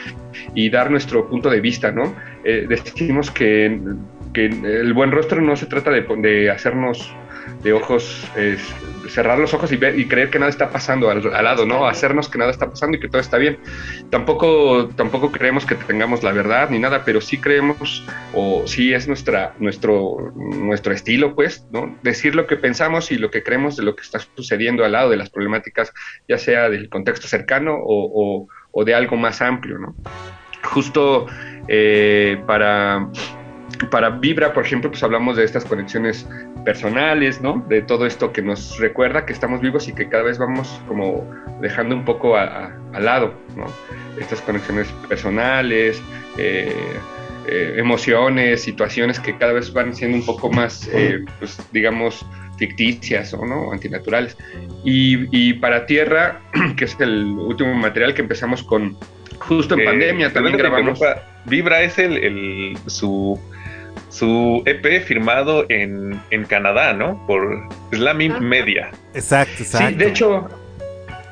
y 0.55 0.71
dar 0.71 0.91
nuestro 0.91 1.29
punto 1.29 1.51
de 1.51 1.61
vista, 1.61 1.93
¿no? 1.93 2.15
Eh, 2.45 2.67
decimos 2.69 3.31
que, 3.31 3.81
que, 4.33 4.47
el 4.47 4.93
buen 4.93 5.11
rostro 5.11 5.41
no 5.41 5.57
se 5.57 5.67
trata 5.67 5.91
de, 5.91 6.03
de 6.19 6.51
hacernos 6.51 7.15
de 7.63 7.73
ojos 7.73 8.27
cerrar 9.09 9.39
los 9.39 9.55
ojos 9.55 9.71
y, 9.73 9.77
ver, 9.77 9.99
y 9.99 10.07
creer 10.07 10.31
que 10.31 10.39
nada 10.39 10.51
está 10.51 10.71
pasando 10.71 11.11
al, 11.11 11.23
lado, 11.23 11.67
¿no? 11.67 11.87
Hacernos 11.87 12.29
que 12.29 12.39
nada 12.39 12.51
está 12.51 12.69
pasando 12.69 12.97
y 12.97 13.01
que 13.01 13.09
todo 13.09 13.21
está 13.21 13.39
bien. 13.39 13.59
Tampoco, 14.11 14.89
tampoco 14.97 15.31
creemos 15.31 15.67
que 15.67 15.75
tengamos 15.75 16.23
la 16.23 16.33
verdad 16.33 16.71
ni 16.71 16.79
nada, 16.79 17.05
pero 17.05 17.21
sí 17.21 17.39
creemos, 17.39 18.05
o 18.33 18.67
sí 18.67 18.93
es 18.93 19.09
nuestra, 19.09 19.55
nuestro, 19.59 20.33
nuestro 20.35 20.93
estilo, 20.93 21.35
pues, 21.35 21.67
¿no? 21.71 21.97
Decir 22.03 22.35
lo 22.35 22.47
que 22.47 22.57
pensamos 22.57 23.11
y 23.11 23.19
lo 23.19 23.31
que 23.31 23.43
creemos 23.43 23.77
de 23.77 23.83
lo 23.83 23.95
que 23.97 24.03
está 24.03 24.19
sucediendo 24.37 24.85
al 24.85 24.93
lado 24.93 25.11
de 25.11 25.17
las 25.17 25.31
problemáticas, 25.31 25.93
ya 26.29 26.39
sea 26.39 26.69
del 26.69 26.89
contexto 26.89 27.29
cercano 27.29 27.77
o, 27.77 28.49
o, 28.73 28.85
de 28.85 28.95
algo 28.95 29.17
más 29.17 29.41
amplio, 29.41 29.79
¿no? 29.79 29.95
Justo 30.63 31.27
eh, 31.69 32.43
para 32.47 33.09
para 33.91 34.11
Vibra, 34.11 34.53
por 34.53 34.65
ejemplo, 34.65 34.91
pues 34.91 35.03
hablamos 35.03 35.37
de 35.37 35.45
estas 35.45 35.65
conexiones 35.65 36.27
personales, 36.65 37.41
¿no? 37.41 37.65
De 37.69 37.83
todo 37.83 38.07
esto 38.07 38.33
que 38.33 38.43
nos 38.43 38.79
recuerda 38.79 39.27
que 39.27 39.33
estamos 39.33 39.61
vivos 39.61 39.89
y 39.89 39.93
que 39.93 40.09
cada 40.09 40.25
vez 40.25 40.39
vamos 40.39 40.81
como 40.89 41.31
dejando 41.61 41.95
un 41.95 42.05
poco 42.05 42.37
al 42.37 43.05
lado, 43.05 43.35
¿no? 43.57 43.67
Estas 44.19 44.41
conexiones 44.41 44.89
personales, 45.09 46.03
eh, 46.39 46.75
eh, 47.47 47.75
emociones, 47.77 48.63
situaciones 48.63 49.21
que 49.21 49.37
cada 49.37 49.53
vez 49.53 49.73
van 49.73 49.95
siendo 49.95 50.17
un 50.17 50.25
poco 50.27 50.51
más, 50.51 50.89
eh, 50.93 51.25
pues 51.39 51.59
digamos, 51.73 52.25
ficticias 52.59 53.35
o 53.35 53.45
no 53.45 53.71
antinaturales. 53.73 54.37
Y, 54.85 55.53
para 55.55 55.87
Tierra, 55.87 56.41
que 56.77 56.85
es 56.87 56.97
el 57.01 57.25
último 57.25 57.75
material 57.75 58.15
que 58.15 58.23
empezamos 58.23 58.63
con 58.63 58.97
justo 59.39 59.75
en 59.79 59.85
pandemia, 59.85 60.33
también 60.33 60.57
grabamos. 60.57 60.99
Vibra 61.47 61.83
es 61.83 61.99
el 61.99 62.79
su 62.87 63.39
su 64.15 64.63
EP 64.65 65.03
firmado 65.05 65.67
en, 65.69 66.21
Canadá, 66.47 66.93
¿no? 66.93 67.25
Por 67.27 67.69
Slamming 67.93 68.41
Media. 68.41 68.91
Exacto, 69.13 69.63
exacto. 69.63 69.89
Sí, 69.89 69.95
de 69.95 70.07
hecho, 70.07 70.49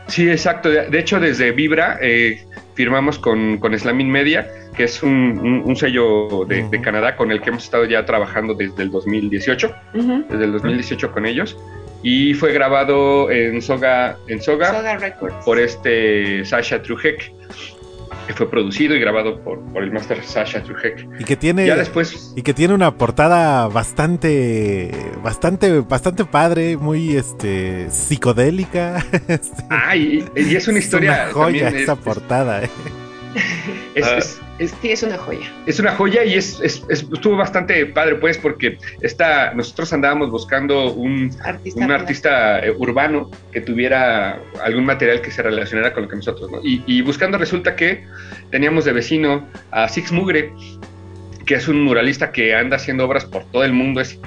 sí, 0.08 0.28
exacto. 0.28 0.68
De, 0.68 0.98
hecho, 0.98 1.20
desde 1.20 1.52
Vibra 1.52 1.98
eh, 2.02 2.44
firmamos 2.74 3.20
con, 3.20 3.58
con 3.58 3.78
Slamming 3.78 4.10
Media, 4.10 4.50
que 4.74 4.84
es 4.84 5.00
un, 5.02 5.76
sello 5.76 6.44
de, 6.44 6.80
Canadá 6.80 7.14
con 7.14 7.30
el 7.30 7.40
que 7.40 7.50
hemos 7.50 7.64
estado 7.64 7.84
ya 7.84 8.04
trabajando 8.04 8.54
desde 8.54 8.82
el 8.82 8.90
2018, 8.90 9.74
desde 10.28 10.44
el 10.44 10.52
2018 10.52 11.12
con 11.12 11.24
ellos. 11.24 11.56
Y 12.02 12.34
fue 12.34 12.52
grabado 12.52 13.30
en 13.30 13.62
Soga, 13.62 14.16
en 14.26 14.42
Soga, 14.42 14.98
por 15.44 15.60
este 15.60 16.44
Sasha 16.44 16.82
Trujek 16.82 17.32
que 18.26 18.34
fue 18.34 18.50
producido 18.50 18.94
y 18.94 19.00
grabado 19.00 19.40
por, 19.40 19.60
por 19.72 19.82
el 19.82 19.92
master 19.92 20.22
Sasha 20.24 20.62
Trujek. 20.62 21.08
Y 21.18 21.24
que 21.24 21.36
tiene 21.36 21.64
después 21.74 22.32
y 22.36 22.42
que 22.42 22.54
tiene 22.54 22.74
una 22.74 22.94
portada 22.94 23.68
bastante 23.68 24.90
bastante 25.22 25.80
bastante 25.80 26.24
padre, 26.24 26.76
muy 26.76 27.16
este 27.16 27.90
psicodélica. 27.90 29.04
ah, 29.70 29.96
y, 29.96 30.24
es 30.36 30.68
una 30.68 30.78
historia 30.78 31.28
es 31.28 31.34
una 31.34 31.44
joya 31.44 31.68
esa 31.68 31.96
portada. 31.96 32.64
Eh. 32.64 32.70
Es, 33.94 34.40
sí, 34.80 34.92
es 34.92 35.02
una 35.02 35.18
joya. 35.18 35.52
Es 35.66 35.78
una 35.78 35.94
joya 35.94 36.24
y 36.24 36.34
es, 36.34 36.60
estuvo 36.60 37.36
bastante 37.36 37.84
padre, 37.86 38.16
pues, 38.16 38.38
porque 38.38 38.78
está, 39.00 39.52
nosotros 39.54 39.92
andábamos 39.92 40.30
buscando 40.30 40.92
un 40.92 41.30
artista, 41.44 41.84
un 41.84 41.90
artista 41.90 42.58
eh, 42.60 42.70
urbano 42.70 43.30
que 43.52 43.60
tuviera 43.60 44.40
algún 44.62 44.84
material 44.84 45.20
que 45.20 45.30
se 45.30 45.42
relacionara 45.42 45.92
con 45.92 46.04
lo 46.04 46.08
que 46.08 46.16
nosotros, 46.16 46.50
¿no? 46.50 46.60
Y, 46.62 46.82
y 46.86 47.02
buscando 47.02 47.38
resulta 47.38 47.76
que 47.76 48.04
teníamos 48.50 48.84
de 48.84 48.92
vecino 48.92 49.48
a 49.70 49.88
Six 49.88 50.12
Mugre, 50.12 50.52
que 51.44 51.54
es 51.54 51.68
un 51.68 51.82
muralista 51.82 52.30
que 52.32 52.54
anda 52.54 52.76
haciendo 52.76 53.04
obras 53.04 53.24
por 53.24 53.44
todo 53.44 53.64
el 53.64 53.72
mundo, 53.72 54.00
es 54.00 54.18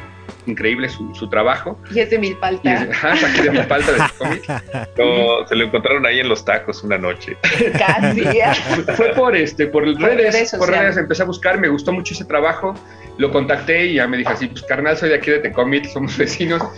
increíble 0.45 0.89
su, 0.89 1.29
trabajo. 1.29 1.79
Y 1.93 1.99
es 1.99 2.09
de 2.09 2.19
Milpalta. 2.19 2.87
aquí 3.01 3.41
de 3.41 3.51
Milpalta 3.51 3.91
de 3.91 3.99
cómic. 4.17 4.43
se 5.47 5.55
lo 5.55 5.65
encontraron 5.65 6.05
ahí 6.05 6.19
en 6.19 6.29
los 6.29 6.45
tacos 6.45 6.83
una 6.83 6.97
noche. 6.97 7.37
Casi. 7.77 8.23
Fue 8.95 9.09
por 9.13 9.35
este, 9.35 9.67
por, 9.67 9.83
redes, 9.83 10.55
por 10.57 10.69
redes 10.69 10.97
empecé 10.97 11.23
a 11.23 11.25
buscar, 11.25 11.59
me 11.59 11.67
gustó 11.67 11.91
mucho 11.91 12.13
ese 12.13 12.25
trabajo, 12.25 12.73
lo 13.17 13.31
contacté 13.31 13.87
y 13.87 13.95
ya 13.95 14.07
me 14.07 14.17
dijo 14.17 14.31
así, 14.31 14.47
pues 14.47 14.63
carnal, 14.63 14.97
soy 14.97 15.09
de 15.09 15.15
aquí 15.15 15.31
de 15.31 15.39
Tecomit, 15.39 15.85
somos 15.85 16.17
vecinos. 16.17 16.61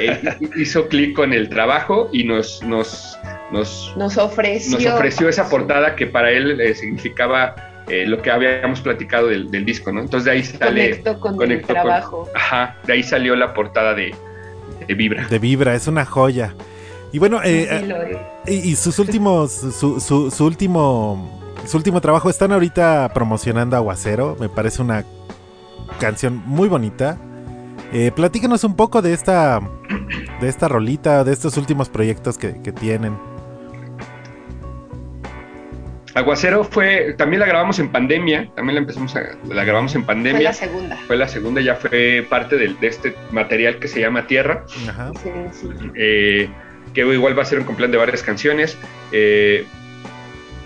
Eh, 0.00 0.20
hizo 0.56 0.88
clic 0.88 1.14
con 1.14 1.32
el 1.32 1.48
trabajo 1.48 2.10
y 2.12 2.24
nos, 2.24 2.62
nos, 2.64 3.16
nos, 3.52 3.94
nos, 3.96 4.18
ofreció. 4.18 4.76
nos 4.76 4.86
ofreció 4.86 5.28
esa 5.28 5.48
portada 5.48 5.94
que 5.94 6.06
para 6.06 6.32
él 6.32 6.60
eh, 6.60 6.74
significaba 6.74 7.54
eh, 7.88 8.06
lo 8.06 8.20
que 8.20 8.30
habíamos 8.30 8.80
platicado 8.80 9.28
del, 9.28 9.64
disco, 9.64 9.92
¿no? 9.92 10.00
Entonces 10.00 10.24
de 10.26 10.30
ahí 10.32 10.42
sale... 10.42 11.00
Conectó 11.02 11.20
con 11.20 11.50
el 11.50 11.62
trabajo. 11.62 12.28
ajá, 12.34 12.76
de 12.86 12.92
ahí 12.92 13.02
salió 13.02 13.34
la 13.34 13.54
portada 13.54 13.94
de, 13.94 14.14
Vibra. 14.88 15.26
De 15.28 15.38
Vibra, 15.38 15.74
es 15.74 15.86
una 15.86 16.04
joya. 16.04 16.54
Y 17.12 17.18
bueno, 17.18 17.40
eh, 17.42 18.18
y, 18.46 18.76
sus 18.76 18.98
últimos, 18.98 19.52
su, 19.52 20.00
su, 20.00 20.44
último, 20.44 21.40
su 21.66 21.76
último 21.78 22.00
trabajo, 22.00 22.28
están 22.28 22.52
ahorita 22.52 23.10
promocionando 23.14 23.76
Aguacero, 23.76 24.36
me 24.38 24.48
parece 24.48 24.82
una 24.82 25.04
canción 25.98 26.42
muy 26.44 26.68
bonita. 26.68 27.18
Eh, 27.92 28.12
platícanos 28.14 28.64
un 28.64 28.76
poco 28.76 29.00
de 29.00 29.14
esta, 29.14 29.60
de 30.40 30.48
esta 30.48 30.68
rolita, 30.68 31.24
de 31.24 31.32
estos 31.32 31.56
últimos 31.56 31.88
proyectos 31.88 32.36
que, 32.36 32.60
que 32.60 32.72
tienen. 32.72 33.16
Aguacero 36.18 36.64
fue, 36.64 37.14
también 37.16 37.38
la 37.40 37.46
grabamos 37.46 37.78
en 37.78 37.92
pandemia, 37.92 38.50
también 38.56 38.74
la 38.74 38.80
empezamos 38.80 39.14
a, 39.14 39.22
la 39.48 39.64
grabamos 39.64 39.94
en 39.94 40.04
pandemia. 40.04 40.38
Fue 40.38 40.44
la 40.44 40.52
segunda. 40.52 40.96
Fue 41.06 41.16
la 41.16 41.28
segunda, 41.28 41.60
ya 41.60 41.76
fue 41.76 42.26
parte 42.28 42.56
de, 42.56 42.74
este 42.82 43.14
material 43.30 43.78
que 43.78 43.86
se 43.86 44.00
llama 44.00 44.26
Tierra. 44.26 44.64
Ajá. 44.88 45.12
Sí, 45.22 45.30
sí. 45.52 45.68
Eh, 45.94 46.50
que 46.92 47.02
igual 47.02 47.38
va 47.38 47.42
a 47.42 47.46
ser 47.46 47.60
un 47.60 47.64
completo 47.64 47.92
de 47.92 47.98
varias 47.98 48.24
canciones. 48.24 48.76
Eh, 49.12 49.64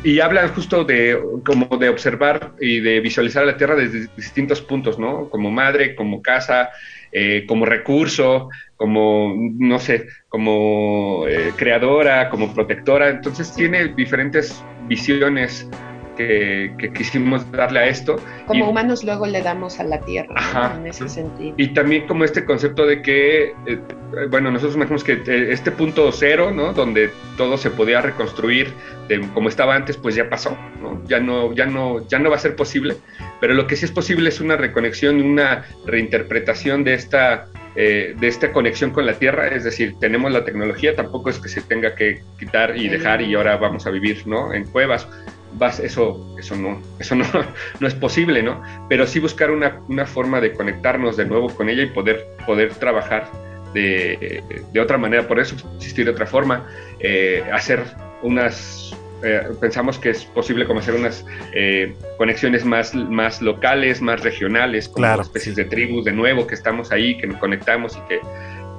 y 0.04 0.20
hablan 0.20 0.48
justo 0.48 0.84
de 0.84 1.20
como 1.44 1.76
de 1.76 1.88
observar 1.88 2.52
y 2.58 2.80
de 2.80 3.00
visualizar 3.00 3.44
la 3.44 3.56
Tierra 3.56 3.76
desde 3.76 4.08
distintos 4.16 4.62
puntos, 4.62 4.98
¿no? 4.98 5.28
Como 5.28 5.50
madre, 5.50 5.94
como 5.94 6.22
casa, 6.22 6.70
eh, 7.12 7.44
como 7.46 7.66
recurso, 7.66 8.48
como, 8.82 9.32
no 9.36 9.78
sé, 9.78 10.08
como 10.28 11.24
creadora, 11.54 12.28
como 12.30 12.52
protectora. 12.52 13.10
Entonces 13.10 13.54
tiene 13.54 13.94
diferentes 13.94 14.60
visiones 14.88 15.68
que, 16.16 16.90
quisimos 16.94 17.50
darle 17.52 17.80
a 17.80 17.86
esto. 17.86 18.16
Como 18.46 18.68
humanos 18.68 19.04
luego 19.04 19.26
le 19.26 19.40
damos 19.42 19.78
a 19.80 19.84
la 19.84 20.00
tierra, 20.00 20.34
en 20.76 20.86
ese 20.86 21.08
sentido. 21.08 21.54
Y 21.56 21.68
también 21.68 22.06
como 22.06 22.24
este 22.24 22.44
concepto 22.44 22.86
de 22.86 23.02
que, 23.02 23.54
eh, 23.66 23.78
bueno, 24.30 24.50
nosotros 24.50 24.74
imaginamos 24.74 25.04
que 25.04 25.12
eh, 25.12 25.52
este 25.52 25.70
punto 25.70 26.10
cero, 26.12 26.50
¿no? 26.50 26.72
Donde 26.72 27.10
todo 27.36 27.56
se 27.56 27.70
podía 27.70 28.00
reconstruir 28.00 28.72
de 29.08 29.20
como 29.32 29.48
estaba 29.48 29.74
antes, 29.74 29.96
pues 29.96 30.14
ya 30.14 30.28
pasó, 30.28 30.56
¿no? 30.80 31.02
Ya 31.06 31.20
no, 31.20 31.54
ya 31.54 31.66
no, 31.66 32.06
ya 32.08 32.18
no 32.18 32.30
va 32.30 32.36
a 32.36 32.40
ser 32.40 32.56
posible, 32.56 32.96
pero 33.40 33.54
lo 33.54 33.66
que 33.66 33.76
sí 33.76 33.84
es 33.84 33.92
posible 33.92 34.28
es 34.28 34.40
una 34.40 34.56
reconexión, 34.56 35.20
una 35.22 35.64
reinterpretación 35.86 36.84
de 36.84 36.94
esta 36.94 37.48
eh, 37.74 38.14
de 38.18 38.28
esta 38.28 38.52
conexión 38.52 38.90
con 38.90 39.06
la 39.06 39.14
Tierra, 39.14 39.48
es 39.48 39.64
decir, 39.64 39.96
tenemos 39.98 40.30
la 40.32 40.44
tecnología, 40.44 40.94
tampoco 40.94 41.30
es 41.30 41.38
que 41.38 41.48
se 41.48 41.62
tenga 41.62 41.94
que 41.94 42.22
quitar 42.38 42.76
y 42.76 42.88
dejar 42.88 43.22
y 43.22 43.34
ahora 43.34 43.56
vamos 43.56 43.86
a 43.86 43.90
vivir 43.90 44.26
¿no? 44.26 44.52
en 44.52 44.64
cuevas. 44.64 45.08
Vas, 45.54 45.80
eso 45.80 46.34
eso, 46.38 46.56
no, 46.56 46.80
eso 46.98 47.14
no, 47.14 47.26
no 47.80 47.86
es 47.86 47.94
posible, 47.94 48.42
¿no? 48.42 48.62
Pero 48.88 49.06
sí 49.06 49.20
buscar 49.20 49.50
una, 49.50 49.80
una, 49.88 50.06
forma 50.06 50.40
de 50.40 50.52
conectarnos 50.52 51.16
de 51.16 51.26
nuevo 51.26 51.48
con 51.54 51.68
ella 51.68 51.82
y 51.82 51.86
poder, 51.86 52.26
poder 52.46 52.74
trabajar 52.74 53.30
de, 53.74 54.42
de 54.72 54.80
otra 54.80 54.98
manera, 54.98 55.26
por 55.26 55.40
eso 55.40 55.56
existir 55.76 56.04
de 56.04 56.10
otra 56.10 56.26
forma, 56.26 56.66
eh, 57.00 57.42
hacer 57.52 57.82
unas 58.22 58.94
eh, 59.22 59.42
pensamos 59.60 59.98
que 59.98 60.10
es 60.10 60.24
posible 60.24 60.66
hacer 60.78 60.94
unas 60.94 61.24
eh, 61.54 61.94
conexiones 62.18 62.64
más, 62.64 62.94
más 62.94 63.40
locales, 63.40 64.02
más 64.02 64.22
regionales, 64.22 64.88
como 64.88 65.06
especies 65.20 65.56
de 65.56 65.64
tribus 65.64 66.04
de 66.04 66.12
nuevo 66.12 66.46
que 66.46 66.54
estamos 66.54 66.90
ahí, 66.90 67.16
que 67.18 67.26
nos 67.26 67.38
conectamos 67.38 67.96
y 67.96 68.08
que, 68.08 68.20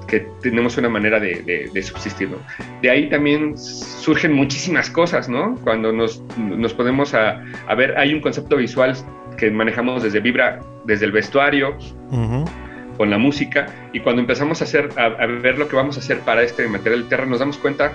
que 0.07 0.27
tenemos 0.41 0.77
una 0.77 0.89
manera 0.89 1.19
de, 1.19 1.69
de, 1.71 1.83
subsistir. 1.83 2.29
De 2.81 2.89
ahí 2.89 3.09
también 3.09 3.57
surgen 3.57 4.33
muchísimas 4.33 4.89
cosas, 4.89 5.29
¿no? 5.29 5.55
Cuando 5.63 5.93
nos, 5.93 6.21
nos 6.37 6.73
podemos 6.73 7.13
a, 7.13 7.41
a, 7.67 7.75
ver, 7.75 7.97
hay 7.97 8.13
un 8.13 8.19
concepto 8.19 8.57
visual 8.57 8.95
que 9.37 9.49
manejamos 9.49 10.03
desde 10.03 10.19
Vibra, 10.19 10.59
desde 10.85 11.05
el 11.05 11.11
vestuario. 11.11 11.77
con 12.97 13.09
la 13.09 13.17
música 13.17 13.65
y 13.91 14.01
cuando 14.01 14.21
empezamos 14.21 14.61
a 14.61 14.65
hacer 14.65 14.89
a, 14.97 15.05
a, 15.05 15.25
ver 15.25 15.57
lo 15.57 15.67
que 15.67 15.75
vamos 15.75 15.97
a 15.97 15.99
hacer 15.99 16.19
para 16.19 16.43
este 16.43 16.67
material 16.67 17.01
de 17.01 17.07
tierra 17.09 17.25
nos 17.25 17.39
damos 17.39 17.57
cuenta 17.57 17.93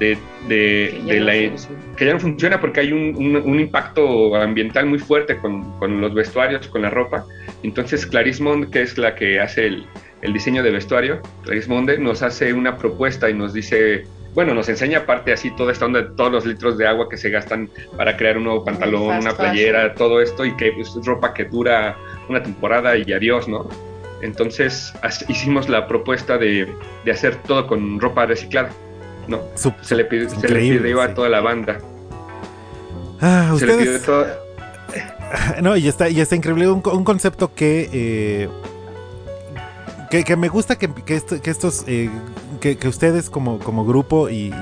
de, 0.00 0.18
que, 0.48 1.20
la, 1.20 1.32
que, 1.96 2.04
ya 2.04 2.14
no 2.14 2.18
funciona 2.18 2.60
porque 2.60 2.80
hay 2.80 2.92
un, 2.92 3.60
impacto 3.60 4.34
ambiental 4.34 4.86
muy 4.86 4.98
fuerte 4.98 5.36
con, 5.36 5.78
con, 5.78 6.00
los 6.00 6.12
vestuarios, 6.14 6.66
con 6.66 6.82
la 6.82 6.90
ropa. 6.90 7.24
Entonces 7.62 8.06
Clarice 8.06 8.42
Monde, 8.42 8.68
que 8.70 8.82
es 8.82 8.98
la 8.98 9.14
que 9.14 9.38
hace 9.38 9.66
el, 9.66 9.86
el 10.22 10.32
diseño 10.32 10.62
de 10.62 10.70
vestuario, 10.70 11.20
Clarice 11.42 11.68
Monde, 11.68 11.98
nos 11.98 12.22
hace 12.22 12.52
una 12.52 12.76
propuesta 12.76 13.30
y 13.30 13.34
nos 13.34 13.52
dice, 13.52 14.04
bueno, 14.34 14.54
nos 14.54 14.68
enseña 14.68 15.00
aparte 15.00 15.32
así 15.32 15.50
toda 15.50 15.72
esta 15.72 15.86
onda 15.86 16.02
de 16.02 16.10
todos 16.16 16.32
los 16.32 16.46
litros 16.46 16.78
de 16.78 16.86
agua 16.86 17.08
que 17.08 17.16
se 17.16 17.30
gastan 17.30 17.68
para 17.96 18.16
crear 18.16 18.38
un 18.38 18.44
nuevo 18.44 18.64
pantalón, 18.64 19.18
una 19.18 19.36
playera, 19.36 19.94
todo 19.94 20.20
esto 20.20 20.44
y 20.44 20.56
que 20.56 20.68
es 20.68 20.94
ropa 21.04 21.34
que 21.34 21.44
dura 21.44 21.96
una 22.28 22.42
temporada 22.42 22.96
y 22.96 23.12
adiós, 23.12 23.48
¿no? 23.48 23.68
Entonces 24.22 24.92
hicimos 25.28 25.68
la 25.68 25.86
propuesta 25.86 26.38
de, 26.38 26.68
hacer 27.10 27.36
todo 27.36 27.66
con 27.66 28.00
ropa 28.00 28.26
reciclada. 28.26 28.70
¿No? 29.28 29.40
se, 29.54 29.94
le 29.94 30.04
pidió, 30.04 31.00
a 31.00 31.14
toda 31.14 31.28
la 31.28 31.40
banda. 31.40 31.78
Ah, 33.20 33.54
se 33.58 33.66
le 33.66 33.74
pidió 33.74 34.00
todo... 34.00 34.26
No, 35.62 35.76
y 35.76 35.88
está, 35.88 36.08
y 36.08 36.20
está 36.20 36.36
increíble. 36.36 36.68
Un, 36.68 36.80
concepto 36.80 37.54
que, 37.54 37.88
eh, 37.92 38.48
que, 40.24 40.36
me 40.36 40.48
gusta 40.48 40.76
que, 40.76 40.90
estos 41.44 41.84
eh, 41.86 42.10
que, 42.60 42.88
ustedes 42.88 43.30
como, 43.30 43.58
como 43.58 43.84
grupo 43.84 44.28
y, 44.28 44.52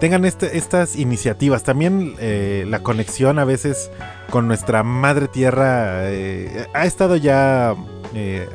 tengan 0.00 0.24
este, 0.24 0.56
estas 0.56 0.96
iniciativas. 0.96 1.62
También 1.62 2.14
eh, 2.18 2.64
la 2.68 2.82
conexión 2.82 3.38
a 3.38 3.44
veces 3.44 3.90
con 4.30 4.48
nuestra 4.48 4.82
madre 4.82 5.28
tierra 5.28 6.02
ha 6.02 6.86
estado 6.86 7.16
ya 7.16 7.74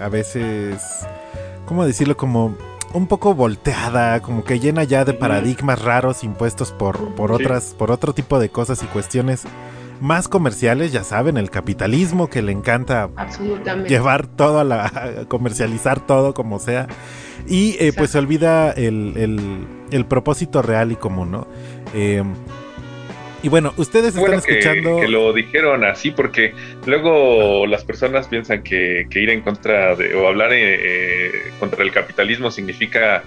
a 0.02 0.10
veces, 0.10 0.82
¿cómo 1.66 1.86
decirlo? 1.86 2.18
Como 2.18 2.58
un 2.96 3.08
poco 3.08 3.36
volteada, 3.36 4.22
como 4.22 4.44
que 4.46 4.60
llena 4.60 4.86
ya 4.86 5.04
de 5.04 5.14
paradigmas 5.14 5.82
raros 5.82 6.24
impuestos 6.24 6.72
por, 6.72 7.14
por 7.16 7.34
otras, 7.34 7.76
por 7.78 7.92
otro 7.92 8.14
tipo 8.14 8.40
de 8.40 8.50
cosas 8.50 8.82
y 8.84 8.86
cuestiones 8.86 9.44
más 10.00 10.28
comerciales, 10.28 10.94
ya 10.94 11.04
saben, 11.04 11.38
el 11.38 11.50
capitalismo 11.50 12.30
que 12.30 12.42
le 12.42 12.54
encanta 12.54 13.10
llevar 13.88 14.28
todo 14.28 14.60
a 14.60 14.64
la, 14.64 15.26
comercializar 15.28 16.06
todo 16.06 16.34
como 16.34 16.60
sea. 16.60 16.88
Y 17.48 17.76
eh, 17.80 17.92
pues 17.96 18.12
se 18.12 18.18
olvida 18.18 18.72
el, 18.72 19.68
el, 19.92 20.06
propósito 20.06 20.62
real 20.62 20.92
y 20.92 20.96
común, 20.96 21.32
¿no? 21.32 21.48
Eh, 21.94 22.24
y 23.46 23.48
bueno, 23.48 23.76
ustedes 23.78 24.16
están 24.16 24.34
escuchando. 24.34 25.02
Que 25.02 25.08
lo 25.08 25.32
dijeron 25.32 25.84
así, 25.84 26.10
porque 26.10 26.56
luego 26.88 27.68
las 27.68 27.86
personas 27.86 28.28
piensan 28.28 28.64
que, 28.64 29.06
ir 29.14 29.30
en 29.30 29.42
contra 29.42 29.96
de, 29.96 30.16
o 30.16 30.28
hablar 30.28 30.50
eh, 30.52 31.30
contra 31.60 31.84
el 31.84 31.92
capitalismo 31.92 32.50
significa 32.50 33.22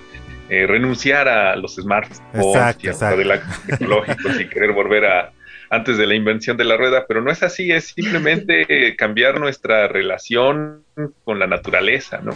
eh, 0.49 0.67
renunciar 0.67 1.29
a 1.29 1.55
los 1.55 1.77
smartphones 1.77 2.77
y 2.83 2.89
a 2.89 2.91
los 2.91 3.41
tecnológicos 3.69 4.41
y 4.41 4.49
querer 4.49 4.73
volver 4.73 5.05
a 5.05 5.33
antes 5.71 5.99
de 5.99 6.07
la 6.07 6.15
invención 6.15 6.57
de 6.57 6.65
la 6.65 6.77
rueda, 6.77 7.05
pero 7.07 7.21
no 7.21 7.31
es 7.31 7.45
así, 7.45 7.71
es 7.71 7.89
simplemente 7.89 8.67
cambiar 8.99 9.39
nuestra 9.39 9.87
relación 9.87 10.83
con 11.23 11.39
la 11.39 11.47
naturaleza, 11.47 12.21
¿no? 12.25 12.33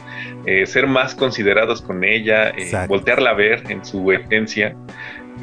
Eh, 0.47 0.67
ser 0.67 0.87
más 0.87 1.17
considerados 1.17 1.83
con 1.83 2.05
ella, 2.05 2.53
voltearla 2.87 3.31
a 3.31 3.35
ver 3.35 3.65
en 3.71 3.85
su 3.85 4.13
esencia 4.13 4.77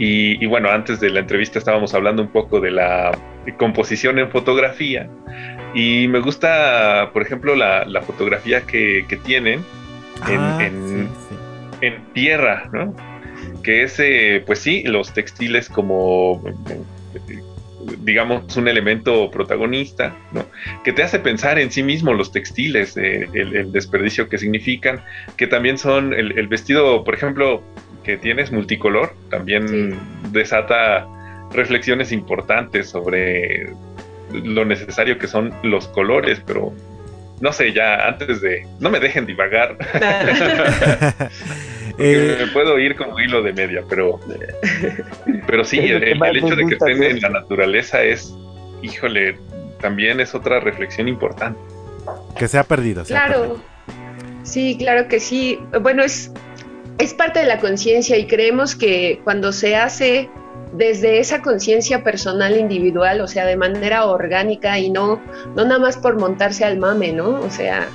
y, 0.02 0.46
bueno, 0.46 0.70
antes 0.70 1.02
de 1.02 1.10
la 1.10 1.20
entrevista 1.20 1.60
estábamos 1.60 1.94
hablando 1.94 2.22
un 2.22 2.30
poco 2.30 2.62
de 2.62 2.72
la 2.72 3.12
composición 3.58 4.18
en 4.18 4.30
fotografía. 4.30 5.10
Y 5.76 6.08
me 6.08 6.20
gusta, 6.20 7.10
por 7.12 7.22
ejemplo, 7.22 7.54
la, 7.54 8.02
fotografía 8.08 8.62
que, 8.62 9.06
tienen 9.26 9.62
en, 10.30 11.10
ah, 11.84 12.04
tierra, 12.14 12.70
¿no? 12.72 12.96
Que 13.62 13.84
es, 13.84 14.00
eh, 14.00 14.42
pues 14.46 14.60
sí, 14.60 14.84
los 14.84 15.14
textiles 15.14 15.68
como, 15.68 16.42
digamos, 18.00 18.56
un 18.56 18.70
elemento 18.70 19.30
protagonista, 19.30 20.16
¿no? 20.32 20.46
Que 20.86 20.94
te 20.94 21.04
hace 21.04 21.20
pensar 21.20 21.60
en 21.60 21.72
sí 21.72 21.84
mismo 21.84 22.14
los 22.14 22.32
textiles, 22.32 22.96
eh, 22.96 23.28
el, 23.34 23.74
desperdicio 23.74 24.30
que 24.30 24.38
significan, 24.38 25.04
que 25.36 25.46
también 25.46 25.78
son 25.78 26.14
el 26.14 26.48
vestido, 26.48 27.04
por 27.04 27.14
ejemplo, 27.16 27.62
que 28.10 28.18
tienes 28.18 28.52
multicolor 28.52 29.14
también 29.30 30.00
desata 30.32 31.08
reflexiones 31.52 32.12
importantes 32.12 32.90
sobre 32.90 33.72
lo 34.32 34.66
necesario 34.66 35.20
que 35.20 35.28
son 35.28 35.54
los 35.62 35.88
colores, 35.90 36.42
pero 36.44 36.74
no 37.40 37.54
sé, 37.54 37.72
ya 37.72 38.08
antes 38.08 38.42
de... 38.42 38.66
No 38.80 38.90
me 38.90 39.00
dejen 39.00 39.28
divagar. 39.28 39.78
eh, 42.00 42.38
me 42.40 42.48
puedo 42.48 42.80
ir 42.80 42.96
como 42.96 43.20
hilo 43.20 43.44
de 43.44 43.54
media, 43.54 43.84
pero... 43.88 44.20
Pero 45.46 45.64
sí, 45.64 45.78
el, 45.88 46.04
hecho 46.04 46.56
de 46.56 46.66
que 46.66 46.74
estén 46.74 47.04
en 47.04 47.22
la 47.22 47.30
naturaleza 47.30 48.02
es, 48.02 48.34
híjole, 48.82 49.38
también 49.82 50.20
es 50.20 50.34
otra 50.34 50.60
reflexión 50.60 51.08
importante. 51.08 51.60
Que 52.40 52.48
se 52.48 52.58
ha 52.58 52.64
perdido. 52.64 53.04
claro. 53.04 53.62
Sí, 54.42 54.78
claro 54.80 55.08
que 55.08 55.20
sí. 55.20 55.60
Bueno, 55.80 56.02
es 56.02 56.32
es 57.00 57.14
parte 57.14 57.40
de 57.40 57.46
la 57.46 57.60
conciencia 57.60 58.18
y 58.18 58.28
creemos 58.28 58.76
que 58.76 59.22
cuando 59.24 59.52
se 59.52 59.76
hace 59.76 60.30
desde 60.74 61.20
esa 61.20 61.42
conciencia 61.42 62.04
personal 62.04 62.58
individual, 62.58 63.22
o 63.22 63.28
sea, 63.28 63.46
de 63.46 63.56
manera 63.58 64.06
orgánica 64.06 64.78
y 64.78 64.92
no, 64.92 65.20
no 65.56 65.64
nada 65.66 65.80
más 65.80 65.98
por 65.98 66.20
montarse 66.20 66.64
al 66.64 66.78
mame, 66.78 67.12
¿no? 67.12 67.40
O 67.40 67.50
sea, 67.50 67.90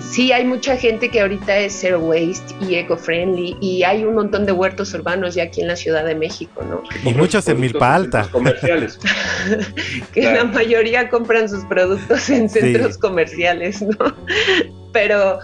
sí 0.00 0.32
hay 0.32 0.44
mucha 0.44 0.76
gente 0.76 1.08
que 1.08 1.20
ahorita 1.20 1.56
es 1.58 1.72
zero 1.74 2.00
waste 2.00 2.54
y 2.60 2.74
eco-friendly 2.74 3.56
y 3.60 3.84
hay 3.84 4.04
un 4.04 4.14
montón 4.14 4.44
de 4.44 4.52
huertos 4.52 4.92
urbanos 4.94 5.34
ya 5.34 5.44
aquí 5.44 5.60
en 5.60 5.68
la 5.68 5.76
Ciudad 5.76 6.04
de 6.04 6.14
México, 6.16 6.64
¿no? 6.68 6.82
Y 7.08 7.14
muchos 7.14 7.46
en 7.46 7.60
Milpa 7.60 7.94
Alta. 7.94 8.28
Comerciales. 8.32 8.98
que 10.12 10.22
la 10.22 10.44
mayoría 10.44 11.08
compran 11.08 11.48
sus 11.48 11.64
productos 11.66 12.28
en 12.30 12.48
centros 12.48 12.98
comerciales, 12.98 13.82
¿no? 13.82 14.16
Pero 14.92 15.38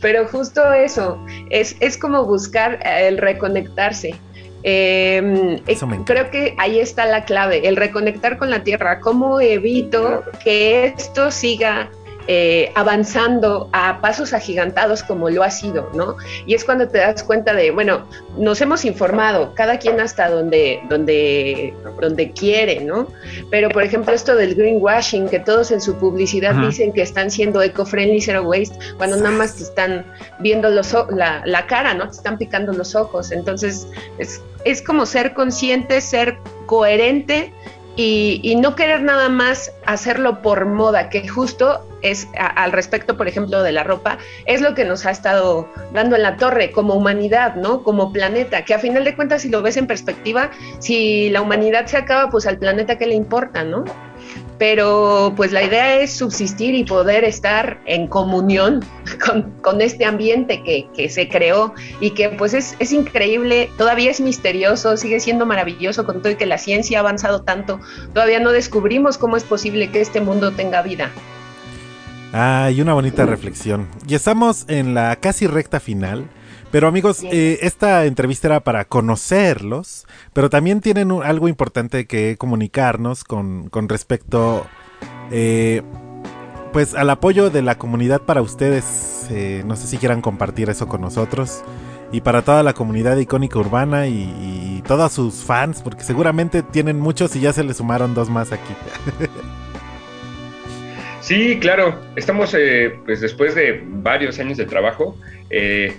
pero 0.00 0.26
justo 0.26 0.72
eso, 0.72 1.18
es, 1.50 1.76
es 1.80 1.96
como 1.98 2.24
buscar 2.24 2.80
eh, 2.84 3.08
el 3.08 3.18
reconectarse. 3.18 4.14
Em, 4.62 5.60
eh, 5.66 5.78
creo 6.04 6.30
que 6.30 6.54
ahí 6.58 6.80
está 6.80 7.06
la 7.06 7.24
clave, 7.24 7.68
el 7.68 7.76
reconectar 7.76 8.36
con 8.36 8.50
la 8.50 8.64
tierra. 8.64 9.00
¿Cómo 9.00 9.40
evito 9.40 10.24
que 10.42 10.86
esto 10.86 11.30
siga 11.30 11.90
eh, 12.28 12.72
avanzando 12.74 13.68
a 13.72 14.00
pasos 14.00 14.32
agigantados 14.32 15.02
como 15.02 15.30
lo 15.30 15.42
ha 15.42 15.50
sido, 15.50 15.90
¿no? 15.94 16.16
Y 16.46 16.54
es 16.54 16.64
cuando 16.64 16.88
te 16.88 16.98
das 16.98 17.22
cuenta 17.22 17.54
de, 17.54 17.70
bueno, 17.70 18.06
nos 18.36 18.60
hemos 18.60 18.84
informado, 18.84 19.54
cada 19.54 19.78
quien 19.78 20.00
hasta 20.00 20.28
donde, 20.28 20.80
donde, 20.88 21.74
donde 22.00 22.32
quiere, 22.32 22.80
¿no? 22.80 23.08
Pero, 23.50 23.68
por 23.68 23.82
ejemplo, 23.82 24.12
esto 24.12 24.34
del 24.34 24.54
greenwashing, 24.54 25.28
que 25.28 25.38
todos 25.38 25.70
en 25.70 25.80
su 25.80 25.96
publicidad 25.96 26.54
dicen 26.54 26.92
que 26.92 27.02
están 27.02 27.30
siendo 27.30 27.62
eco-friendly, 27.62 28.20
zero 28.20 28.42
waste, 28.42 28.76
cuando 28.96 29.16
nada 29.16 29.30
más 29.30 29.56
te 29.56 29.62
están 29.62 30.04
viendo 30.40 30.68
los, 30.70 30.94
la, 31.10 31.42
la 31.44 31.66
cara, 31.66 31.94
¿no? 31.94 32.06
Te 32.06 32.16
están 32.16 32.38
picando 32.38 32.72
los 32.72 32.94
ojos. 32.94 33.30
Entonces, 33.30 33.86
es, 34.18 34.40
es 34.64 34.82
como 34.82 35.06
ser 35.06 35.32
consciente, 35.32 36.00
ser 36.00 36.38
coherente 36.66 37.52
y, 37.96 38.56
no 38.60 38.74
querer 38.76 39.02
nada 39.02 39.28
más 39.28 39.72
hacerlo 39.86 40.42
por 40.42 40.66
moda, 40.66 41.08
que 41.08 41.26
justo 41.26 41.80
es 42.10 42.28
al 42.36 42.72
respecto, 42.72 43.16
por 43.16 43.28
ejemplo, 43.28 43.62
de 43.62 43.72
la 43.72 43.84
ropa, 43.84 44.18
es 44.46 44.60
lo 44.60 44.74
que 44.74 44.84
nos 44.84 45.06
ha 45.06 45.10
estado 45.10 45.68
dando 45.92 46.16
en 46.16 46.22
la 46.22 46.36
torre 46.36 46.70
como 46.72 46.94
humanidad, 46.94 47.56
¿no? 47.56 47.82
Como 47.82 48.12
planeta, 48.12 48.64
que 48.64 48.74
a 48.74 48.78
final 48.78 49.04
de 49.04 49.14
cuentas, 49.14 49.42
si 49.42 49.48
lo 49.48 49.62
ves 49.62 49.76
en 49.76 49.86
perspectiva, 49.86 50.50
si 50.78 51.30
la 51.30 51.42
humanidad 51.42 51.86
se 51.86 51.96
acaba, 51.96 52.30
pues 52.30 52.46
al 52.46 52.58
planeta, 52.58 52.98
¿qué 52.98 53.06
le 53.06 53.14
importa, 53.14 53.64
no? 53.64 53.84
pero 54.58 55.34
pues 55.36 55.52
la 55.52 55.62
idea 55.62 56.00
es 56.00 56.12
subsistir 56.12 56.74
y 56.74 56.84
poder 56.84 57.24
estar 57.24 57.78
en 57.84 58.06
comunión 58.06 58.84
con, 59.62 59.80
este 59.80 60.04
ambiente 60.04 60.62
que, 60.62 61.08
se 61.08 61.28
creó 61.28 61.74
y 62.00 62.10
que 62.10 62.30
pues 62.30 62.54
es, 62.54 62.76
es, 62.78 62.92
increíble, 62.92 63.70
todavía 63.76 64.10
es 64.10 64.20
misterioso, 64.20 64.96
sigue 64.96 65.20
siendo 65.20 65.46
maravilloso 65.46 66.04
con 66.04 66.22
todo 66.22 66.32
y 66.32 66.36
que 66.36 66.46
la 66.46 66.58
ciencia 66.58 66.98
ha 66.98 67.00
avanzado 67.00 67.42
tanto, 67.42 67.80
todavía 68.14 68.40
no 68.40 68.52
descubrimos 68.52 69.18
cómo 69.18 69.36
es 69.36 69.44
posible 69.44 69.90
que 69.90 70.00
este 70.00 70.20
mundo 70.20 70.52
tenga 70.52 70.82
vida. 70.82 71.10
Ah, 72.38 72.70
y 72.70 72.82
una 72.82 72.92
bonita 72.92 73.24
reflexión. 73.24 73.88
Y 74.06 74.14
estamos 74.14 74.66
en 74.68 74.92
la 74.92 75.16
casi 75.16 75.46
recta 75.46 75.80
final. 75.80 76.28
Pero 76.70 76.86
amigos, 76.86 77.22
eh, 77.22 77.60
esta 77.62 78.04
entrevista 78.04 78.48
era 78.48 78.60
para 78.60 78.84
conocerlos, 78.84 80.06
pero 80.34 80.50
también 80.50 80.82
tienen 80.82 81.10
algo 81.10 81.48
importante 81.48 82.06
que 82.06 82.36
comunicarnos 82.36 83.24
con, 83.24 83.70
con 83.70 83.88
respecto 83.88 84.66
eh, 85.30 85.80
pues 86.74 86.94
al 86.94 87.08
apoyo 87.08 87.48
de 87.48 87.62
la 87.62 87.78
comunidad 87.78 88.20
para 88.20 88.42
ustedes. 88.42 89.28
Eh, 89.30 89.62
no 89.64 89.74
sé 89.74 89.86
si 89.86 89.96
quieran 89.96 90.20
compartir 90.20 90.68
eso 90.68 90.88
con 90.88 91.00
nosotros. 91.00 91.62
Y 92.12 92.20
para 92.20 92.42
toda 92.42 92.62
la 92.62 92.74
comunidad 92.74 93.16
icónica 93.16 93.58
urbana 93.58 94.08
y, 94.08 94.82
todos 94.86 95.10
sus 95.10 95.36
fans, 95.36 95.80
porque 95.82 96.04
seguramente 96.04 96.62
tienen 96.62 97.00
muchos 97.00 97.34
y 97.34 97.40
ya 97.40 97.52
se 97.52 97.64
les 97.64 97.78
sumaron 97.78 98.14
dos 98.14 98.28
más 98.28 98.52
aquí. 98.52 98.74
Sí, 101.26 101.58
claro. 101.58 102.00
Estamos, 102.14 102.56
pues 103.04 103.20
después 103.20 103.56
de 103.56 103.82
varios 103.84 104.38
años 104.38 104.56
de 104.56 104.64
trabajo, 104.64 105.18
eh, 105.50 105.96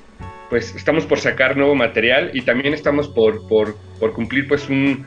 pues 0.49 0.73
estamos 0.73 1.05
por 1.05 1.19
sacar 1.19 1.57
nuevo 1.57 1.75
material 1.75 2.31
y 2.33 2.43
también 2.43 2.73
estamos 2.73 3.09
por, 3.09 3.45
por, 3.49 3.75
por 3.99 4.13
cumplir 4.13 4.47
pues 4.47 4.69
un, 4.69 5.05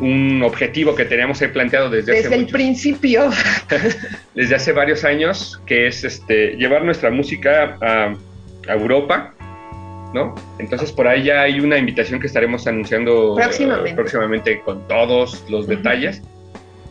un, 0.00 0.42
objetivo 0.42 0.96
que 0.96 1.04
teníamos 1.04 1.38
planteado 1.52 1.90
desde, 1.90 2.12
desde 2.12 2.34
el 2.34 2.46
principio. 2.48 3.30
desde 4.34 4.52
hace 4.52 4.72
varios 4.72 5.04
años, 5.04 5.62
que 5.64 5.86
es 5.86 6.02
este, 6.02 6.56
llevar 6.56 6.84
nuestra 6.84 7.12
música 7.12 7.78
a, 7.80 8.16
Europa, 8.66 9.32
¿no? 10.12 10.34
Entonces 10.58 10.90
por 10.90 11.06
ahí 11.06 11.22
ya 11.22 11.42
hay 11.42 11.60
una 11.60 11.78
invitación 11.78 12.18
que 12.18 12.26
estaremos 12.26 12.66
anunciando 12.66 13.36
próximamente, 13.36 13.94
próximamente 13.94 14.60
con 14.60 14.88
todos 14.88 15.44
los 15.48 15.68
detalles, 15.68 16.20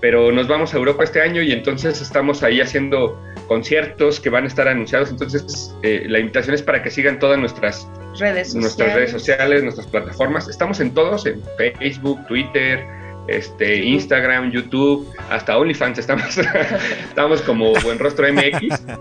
pero 0.02 0.32
nos 0.32 0.48
vamos 0.48 0.74
a 0.74 0.78
Europa 0.78 1.04
este 1.04 1.22
año 1.22 1.42
y 1.44 1.52
entonces 1.52 2.02
estamos 2.02 2.42
ahí 2.42 2.60
haciendo 2.60 3.22
conciertos 3.48 4.20
que 4.20 4.30
van 4.30 4.46
a 4.46 4.48
estar 4.48 4.68
anunciados. 4.68 5.12
Entonces, 5.12 5.76
eh, 5.84 6.06
la 6.08 6.20
invitación 6.20 6.56
es 6.56 6.64
para 6.64 6.82
que 6.82 6.90
sigan 6.90 7.20
todas 7.20 7.38
nuestras 7.38 7.88
redes 8.20 8.48
sociales. 8.48 8.56
nuestras 8.56 8.94
redes 8.96 9.12
sociales, 9.12 9.64
nuestras 9.64 9.88
plataformas. 9.88 10.50
Estamos 10.50 10.80
en 10.80 10.94
todos, 10.94 11.28
en 11.28 11.42
Facebook, 11.80 12.26
Twitter, 12.28 12.84
este, 13.28 13.78
Instagram, 13.86 14.52
YouTube, 14.52 15.08
hasta 15.30 15.58
OnlyFans 15.58 16.00
estamos, 16.00 16.38
estamos 17.10 17.42
como 17.44 17.72
Buen 17.84 18.00
Rostro 18.00 18.28
MX. 18.34 18.84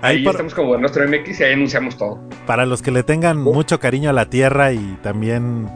Ahí, 0.00 0.24
estamos 0.24 0.54
como 0.54 0.68
Buen 0.68 0.82
Rostro 0.82 1.08
MX 1.08 1.40
y 1.40 1.42
ahí 1.42 1.54
anunciamos 1.54 1.96
todo. 1.96 2.20
Para 2.46 2.66
los 2.66 2.82
que 2.82 2.92
le 2.92 3.02
tengan 3.02 3.36
mucho 3.36 3.80
cariño 3.80 4.10
a 4.10 4.12
la 4.12 4.30
tierra 4.30 4.72
y 4.72 4.96
también 5.02 5.68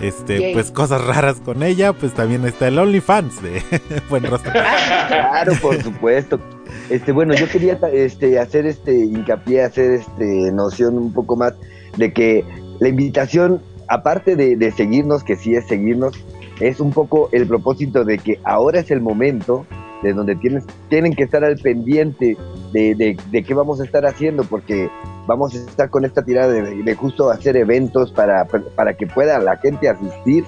este, 0.00 0.52
pues 0.52 0.70
cosas 0.70 1.04
raras 1.04 1.40
con 1.40 1.62
ella, 1.62 1.92
pues 1.92 2.14
también 2.14 2.44
está 2.46 2.68
el 2.68 2.78
OnlyFans 2.78 3.42
de 3.42 3.62
Buen 4.10 4.24
Rostro. 4.24 4.52
Claro, 4.52 5.52
por 5.60 5.82
supuesto. 5.82 6.40
Este, 6.88 7.12
bueno, 7.12 7.34
yo 7.34 7.48
quería 7.48 7.78
este, 7.92 8.38
hacer 8.38 8.66
este 8.66 8.94
hincapié, 8.94 9.62
hacer 9.62 9.92
este 9.92 10.52
noción 10.52 10.96
un 10.96 11.12
poco 11.12 11.36
más 11.36 11.54
de 11.96 12.12
que 12.12 12.44
la 12.80 12.88
invitación 12.88 13.60
aparte 13.90 14.36
de, 14.36 14.70
seguirnos, 14.70 15.24
que 15.24 15.34
sí 15.34 15.54
es 15.54 15.66
seguirnos, 15.66 16.14
es 16.60 16.78
un 16.78 16.92
poco 16.92 17.28
el 17.32 17.46
propósito 17.46 18.04
de 18.04 18.18
que 18.18 18.38
ahora 18.44 18.78
es 18.78 18.90
el 18.92 19.00
momento 19.00 19.66
de 20.02 20.12
donde 20.12 20.36
tienes, 20.36 20.64
tienen 20.88 21.12
que 21.14 21.24
estar 21.24 21.44
al 21.44 21.56
pendiente 21.56 22.36
de, 22.72 23.16
qué 23.32 23.54
vamos 23.54 23.80
a 23.80 23.84
estar 23.84 24.06
haciendo, 24.06 24.44
porque 24.44 24.88
vamos 25.30 25.54
a 25.54 25.58
estar 25.58 25.88
con 25.90 26.04
esta 26.04 26.24
tirada 26.24 26.52
de, 26.52 26.94
justo 26.96 27.30
hacer 27.30 27.56
eventos 27.56 28.10
para, 28.10 28.44
para 28.74 28.94
que 28.94 29.06
pueda 29.06 29.38
la 29.38 29.56
gente 29.58 29.88
asistir 29.88 30.44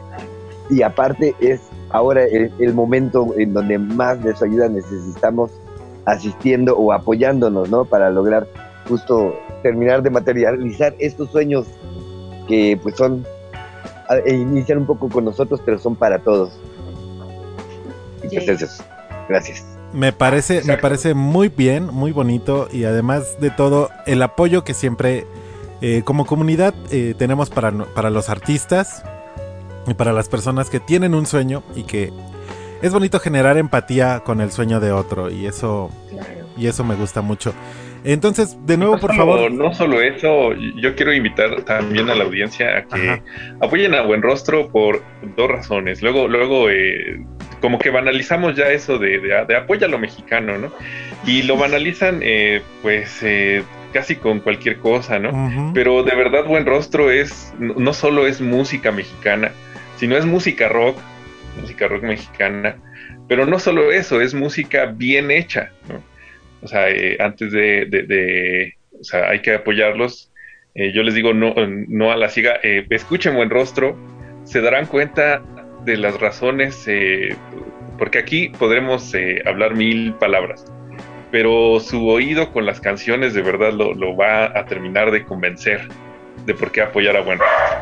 y 0.70 0.82
aparte 0.82 1.36
es 1.38 1.60
ahora 1.90 2.24
el, 2.24 2.52
el, 2.58 2.74
momento 2.74 3.28
en 3.36 3.54
donde 3.54 3.78
más 3.78 4.20
de 4.24 4.34
su 4.34 4.44
ayuda 4.44 4.68
necesitamos 4.68 5.52
asistiendo 6.04 6.76
o 6.76 6.92
apoyándonos, 6.92 7.70
¿no? 7.70 7.84
Para 7.84 8.10
lograr 8.10 8.48
justo 8.88 9.36
terminar 9.62 10.02
de 10.02 10.10
materializar 10.10 10.96
estos 10.98 11.30
sueños 11.30 11.64
que 12.48 12.76
pues 12.82 12.96
son, 12.96 13.24
e 14.24 14.34
inician 14.34 14.78
un 14.78 14.86
poco 14.86 15.08
con 15.08 15.24
nosotros, 15.24 15.60
pero 15.64 15.78
son 15.78 15.94
para 15.94 16.18
todos. 16.18 16.58
Entonces, 18.24 18.82
gracias. 19.28 19.71
Me 19.92 20.12
parece, 20.12 20.62
me 20.64 20.78
parece 20.78 21.14
muy 21.14 21.48
bien, 21.48 21.86
muy 21.86 22.12
bonito 22.12 22.68
y 22.72 22.84
además 22.84 23.38
de 23.40 23.50
todo 23.50 23.90
el 24.06 24.22
apoyo 24.22 24.64
que 24.64 24.72
siempre 24.74 25.26
eh, 25.82 26.02
como 26.04 26.24
comunidad 26.26 26.74
eh, 26.90 27.14
tenemos 27.18 27.50
para, 27.50 27.72
para 27.72 28.08
los 28.08 28.30
artistas 28.30 29.04
y 29.86 29.94
para 29.94 30.12
las 30.12 30.28
personas 30.28 30.70
que 30.70 30.80
tienen 30.80 31.14
un 31.14 31.26
sueño 31.26 31.62
y 31.74 31.82
que 31.82 32.10
es 32.80 32.92
bonito 32.92 33.20
generar 33.20 33.58
empatía 33.58 34.20
con 34.24 34.40
el 34.40 34.50
sueño 34.50 34.80
de 34.80 34.92
otro 34.92 35.30
y 35.30 35.46
eso 35.46 35.90
y 36.56 36.66
eso 36.66 36.84
me 36.84 36.94
gusta 36.94 37.22
mucho. 37.22 37.54
Entonces, 38.04 38.56
de 38.66 38.76
nuevo, 38.76 38.98
por 38.98 39.14
favor. 39.14 39.50
No 39.52 39.72
solo 39.72 40.00
eso, 40.00 40.52
yo 40.54 40.94
quiero 40.96 41.12
invitar 41.12 41.62
también 41.62 42.10
a 42.10 42.14
la 42.14 42.24
audiencia 42.24 42.78
a 42.78 42.84
que 42.84 43.22
apoyen 43.60 43.94
a 43.94 44.02
Buen 44.02 44.22
Rostro 44.22 44.68
por 44.68 45.02
dos 45.36 45.48
razones. 45.48 46.02
Luego, 46.02 46.26
luego 46.26 46.68
eh, 46.68 47.24
como 47.62 47.78
que 47.78 47.90
banalizamos 47.90 48.56
ya 48.56 48.70
eso 48.72 48.98
de, 48.98 49.20
de, 49.20 49.56
apoya 49.56 49.86
a 49.86 49.88
lo 49.88 49.98
mexicano, 49.98 50.58
¿no? 50.58 50.72
Y 51.24 51.44
lo 51.44 51.56
banalizan, 51.56 52.18
eh, 52.20 52.60
pues, 52.82 53.22
eh, 53.22 53.62
casi 53.92 54.16
con 54.16 54.40
cualquier 54.40 54.78
cosa, 54.78 55.20
¿no? 55.20 55.72
Pero 55.72 56.02
de 56.02 56.16
verdad, 56.16 56.44
Buen 56.44 56.66
Rostro 56.66 57.12
es, 57.12 57.54
no 57.58 57.94
solo 57.94 58.26
es 58.26 58.40
música 58.40 58.90
mexicana, 58.90 59.52
sino 59.96 60.16
es 60.16 60.26
música 60.26 60.68
rock, 60.68 60.98
música 61.60 61.86
rock 61.86 62.02
mexicana. 62.02 62.76
Pero 63.28 63.46
no 63.46 63.60
solo 63.60 63.92
eso, 63.92 64.20
es 64.20 64.34
música 64.34 64.86
bien 64.86 65.30
hecha, 65.30 65.70
¿no? 65.88 66.02
O 66.62 66.68
sea, 66.68 66.90
eh, 66.90 67.16
antes 67.20 67.52
de, 67.52 68.74
o 69.00 69.04
sea, 69.04 69.28
hay 69.28 69.40
que 69.40 69.54
apoyarlos. 69.54 70.32
Yo 70.74 71.02
les 71.02 71.14
digo 71.14 71.34
no, 71.34 71.54
no 71.86 72.10
a 72.10 72.16
la 72.16 72.28
siga, 72.28 72.54
escuchen 72.90 73.36
buen 73.36 73.50
rostro, 73.50 73.96
se 74.44 74.62
darán 74.62 74.86
cuenta 74.86 75.42
de 75.84 75.96
las 75.96 76.20
razones, 76.20 76.86
porque 77.98 78.18
aquí 78.18 78.48
podremos 78.50 79.12
hablar 79.46 79.74
mil 79.74 80.14
palabras, 80.14 80.64
pero 81.30 81.80
su 81.80 82.08
oído 82.08 82.52
con 82.52 82.66
las 82.66 82.80
canciones 82.80 83.34
de 83.34 83.42
verdad 83.42 83.72
lo, 83.72 84.16
va 84.16 84.46
a 84.46 84.64
terminar 84.66 85.10
de 85.10 85.24
convencer 85.24 85.88
de 86.46 86.54
por 86.54 86.70
qué 86.70 86.82
apoyar 86.82 87.16
a 87.16 87.22
buen 87.22 87.38
rostro. 87.38 87.78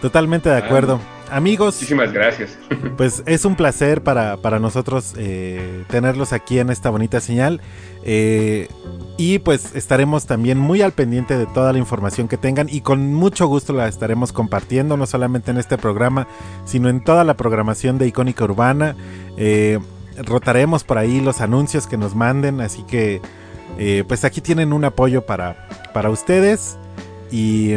Totalmente 0.00 0.50
de 0.50 0.58
acuerdo. 0.58 1.00
Amigos. 1.30 1.74
Muchísimas 1.76 2.12
gracias. 2.12 2.58
Pues 2.96 3.24
es 3.26 3.44
un 3.44 3.56
placer 3.56 4.02
para, 4.02 4.36
para 4.36 4.60
nosotros 4.60 5.14
tenerlos 5.88 6.32
aquí 6.32 6.60
en 6.60 6.70
esta 6.70 6.90
bonita 6.90 7.18
señal. 7.18 7.60
Eh, 8.04 8.68
y 9.16 9.38
pues 9.38 9.74
estaremos 9.74 10.26
también 10.26 10.58
muy 10.58 10.82
al 10.82 10.92
pendiente 10.92 11.38
de 11.38 11.46
toda 11.46 11.72
la 11.72 11.78
información 11.78 12.28
que 12.28 12.36
tengan 12.36 12.68
y 12.68 12.82
con 12.82 13.14
mucho 13.14 13.46
gusto 13.46 13.72
la 13.72 13.88
estaremos 13.88 14.32
compartiendo, 14.32 14.96
no 14.96 15.06
solamente 15.06 15.50
en 15.52 15.56
este 15.56 15.78
programa, 15.78 16.26
sino 16.64 16.88
en 16.88 17.02
toda 17.02 17.24
la 17.24 17.34
programación 17.34 17.96
de 17.96 18.08
Icónica 18.08 18.44
Urbana. 18.44 18.96
Eh, 19.36 19.78
rotaremos 20.16 20.84
por 20.84 20.98
ahí 20.98 21.20
los 21.20 21.40
anuncios 21.40 21.86
que 21.86 21.96
nos 21.96 22.14
manden, 22.14 22.60
así 22.60 22.82
que 22.82 23.22
eh, 23.78 24.04
pues 24.06 24.24
aquí 24.24 24.40
tienen 24.40 24.72
un 24.72 24.84
apoyo 24.84 25.24
para, 25.24 25.68
para 25.92 26.10
ustedes 26.10 26.76
y... 27.30 27.74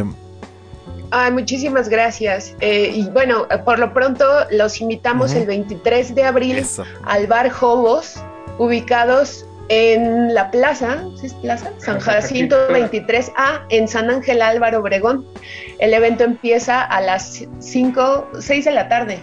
Ay, 1.12 1.32
muchísimas 1.32 1.90
gracias. 1.90 2.56
y 2.62 3.10
bueno, 3.12 3.48
por 3.66 3.80
lo 3.80 3.94
pronto 3.94 4.26
los 4.52 4.82
invitamos 4.82 5.34
el 5.34 5.46
23 5.46 6.16
de 6.16 6.24
abril 6.24 6.66
al 7.06 7.28
Bar 7.28 7.50
Jobos, 7.50 8.22
ubicados 8.58 9.46
en 9.70 10.34
la 10.34 10.50
plaza, 10.52 11.04
¿sí 11.16 11.28
es 11.28 11.34
plaza? 11.34 11.72
San 11.78 12.00
Jacinto 12.00 12.56
23A, 12.70 13.66
en 13.70 13.88
San 13.88 14.10
Ángel 14.10 14.42
Álvaro 14.42 14.80
Obregón. 14.80 15.26
El 15.80 15.94
evento 15.94 16.24
empieza 16.24 16.82
a 16.82 17.02
las 17.02 17.46
5, 17.60 18.30
6 18.40 18.66
de 18.66 18.72
la 18.72 18.88
tarde. 18.88 19.20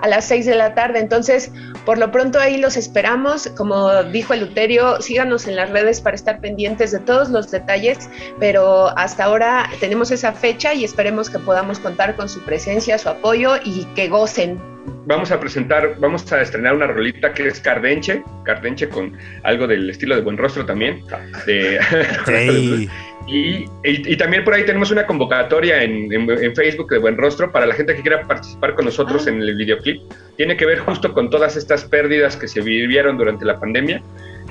A 0.00 0.08
las 0.08 0.26
6 0.26 0.46
de 0.46 0.54
la 0.54 0.74
tarde. 0.74 0.98
Entonces, 0.98 1.50
por 1.84 1.98
lo 1.98 2.10
pronto 2.10 2.38
ahí 2.38 2.58
los 2.58 2.76
esperamos. 2.76 3.48
Como 3.56 4.02
dijo 4.04 4.34
el 4.34 4.40
Luterio, 4.40 5.00
síganos 5.00 5.46
en 5.46 5.56
las 5.56 5.70
redes 5.70 6.00
para 6.00 6.16
estar 6.16 6.40
pendientes 6.40 6.92
de 6.92 6.98
todos 6.98 7.30
los 7.30 7.50
detalles. 7.50 8.10
Pero 8.38 8.96
hasta 8.98 9.24
ahora 9.24 9.70
tenemos 9.80 10.10
esa 10.10 10.32
fecha 10.32 10.74
y 10.74 10.84
esperemos 10.84 11.30
que 11.30 11.38
podamos 11.38 11.78
contar 11.78 12.16
con 12.16 12.28
su 12.28 12.40
presencia, 12.44 12.98
su 12.98 13.08
apoyo 13.08 13.56
y 13.64 13.84
que 13.94 14.08
gocen 14.08 14.75
vamos 15.06 15.30
a 15.30 15.40
presentar, 15.40 15.96
vamos 15.98 16.30
a 16.32 16.42
estrenar 16.42 16.74
una 16.74 16.86
rolita 16.86 17.32
que 17.32 17.46
es 17.48 17.60
Cardenche, 17.60 18.22
Cardenche 18.44 18.88
con 18.88 19.16
algo 19.44 19.66
del 19.66 19.88
estilo 19.90 20.16
de 20.16 20.22
Buen 20.22 20.36
Rostro 20.36 20.66
también. 20.66 21.02
y, 23.26 24.16
también 24.16 24.44
por 24.44 24.54
ahí 24.54 24.64
tenemos 24.64 24.90
una 24.90 25.06
convocatoria 25.06 25.82
en, 25.82 26.08
Facebook 26.54 26.90
de 26.90 26.98
Buen 26.98 27.16
Rostro 27.16 27.52
para 27.52 27.66
la 27.66 27.74
gente 27.74 27.94
que 27.94 28.02
quiera 28.02 28.26
participar 28.26 28.74
con 28.74 28.84
nosotros 28.86 29.26
ah. 29.26 29.30
en 29.30 29.42
el 29.42 29.56
videoclip. 29.56 30.02
Tiene 30.36 30.56
que 30.56 30.66
ver 30.66 30.78
justo 30.80 31.12
con 31.12 31.30
todas 31.30 31.56
estas 31.56 31.84
pérdidas 31.84 32.36
que 32.36 32.48
se 32.48 32.60
vivieron 32.60 33.16
durante 33.16 33.44
la 33.44 33.58
pandemia 33.58 34.02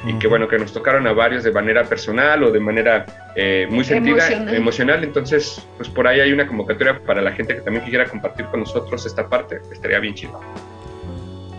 y 0.06 0.14
que 0.20 0.28
bueno, 0.28 0.48
que 0.48 0.58
nos 0.58 0.72
tocaron 0.72 1.08
a 1.08 1.14
varios 1.14 1.44
de 1.44 1.52
manera 1.52 1.84
personal 1.84 2.44
o 2.44 2.52
de 2.52 2.60
manera 2.60 3.06
eh, 3.36 3.68
muy 3.70 3.84
sentida, 3.84 4.28
emocional. 4.54 5.04
Entonces, 5.04 5.66
pues 5.78 5.90
por 5.90 6.08
ahí 6.08 6.20
hay 6.20 6.32
una 6.32 6.48
convocatoria 6.48 7.00
para 7.06 7.22
la 7.22 7.32
gente 7.32 7.56
que 7.56 7.62
también 7.62 7.86
quiera 7.86 8.06
compartir 8.06 8.46
con 8.46 8.60
nosotros 8.62 9.06
esta 9.06 9.28
parte, 9.28 9.60
estaría 9.72 10.00
bien 10.00 10.14
chido. 10.14 10.40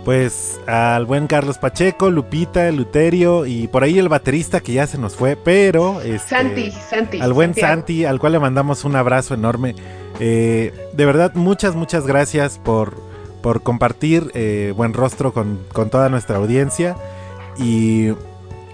Pues 0.05 0.61
al 0.69 1.05
buen 1.05 1.27
Carlos 1.27 1.59
Pacheco, 1.59 2.13
Lupita, 2.13 2.71
Luterio 2.71 3.45
y 3.45 3.67
por 3.67 3.83
ahí 3.83 3.99
el 3.99 4.09
baterista 4.09 4.61
que 4.61 4.73
ya 4.73 4.87
se 4.87 4.99
nos 4.99 5.17
fue, 5.17 5.35
pero... 5.35 6.01
Este, 6.01 6.29
Santi, 6.29 6.71
Santi. 6.71 7.21
Al 7.21 7.33
buen 7.33 7.55
Santi, 7.55 8.05
al 8.05 8.21
cual 8.21 8.35
le 8.35 8.39
mandamos 8.39 8.85
un 8.85 8.95
abrazo 8.95 9.35
enorme. 9.35 9.75
Eh, 10.21 10.73
de 10.93 11.07
verdad, 11.07 11.35
muchas, 11.35 11.75
muchas 11.75 12.07
gracias 12.07 12.61
por, 12.61 12.95
por 13.43 13.65
compartir 13.65 14.31
eh, 14.35 14.73
buen 14.77 14.95
rostro 14.95 15.33
con, 15.33 15.59
con 15.73 15.91
toda 15.91 16.09
nuestra 16.09 16.37
audiencia. 16.37 16.95
Y 17.59 18.13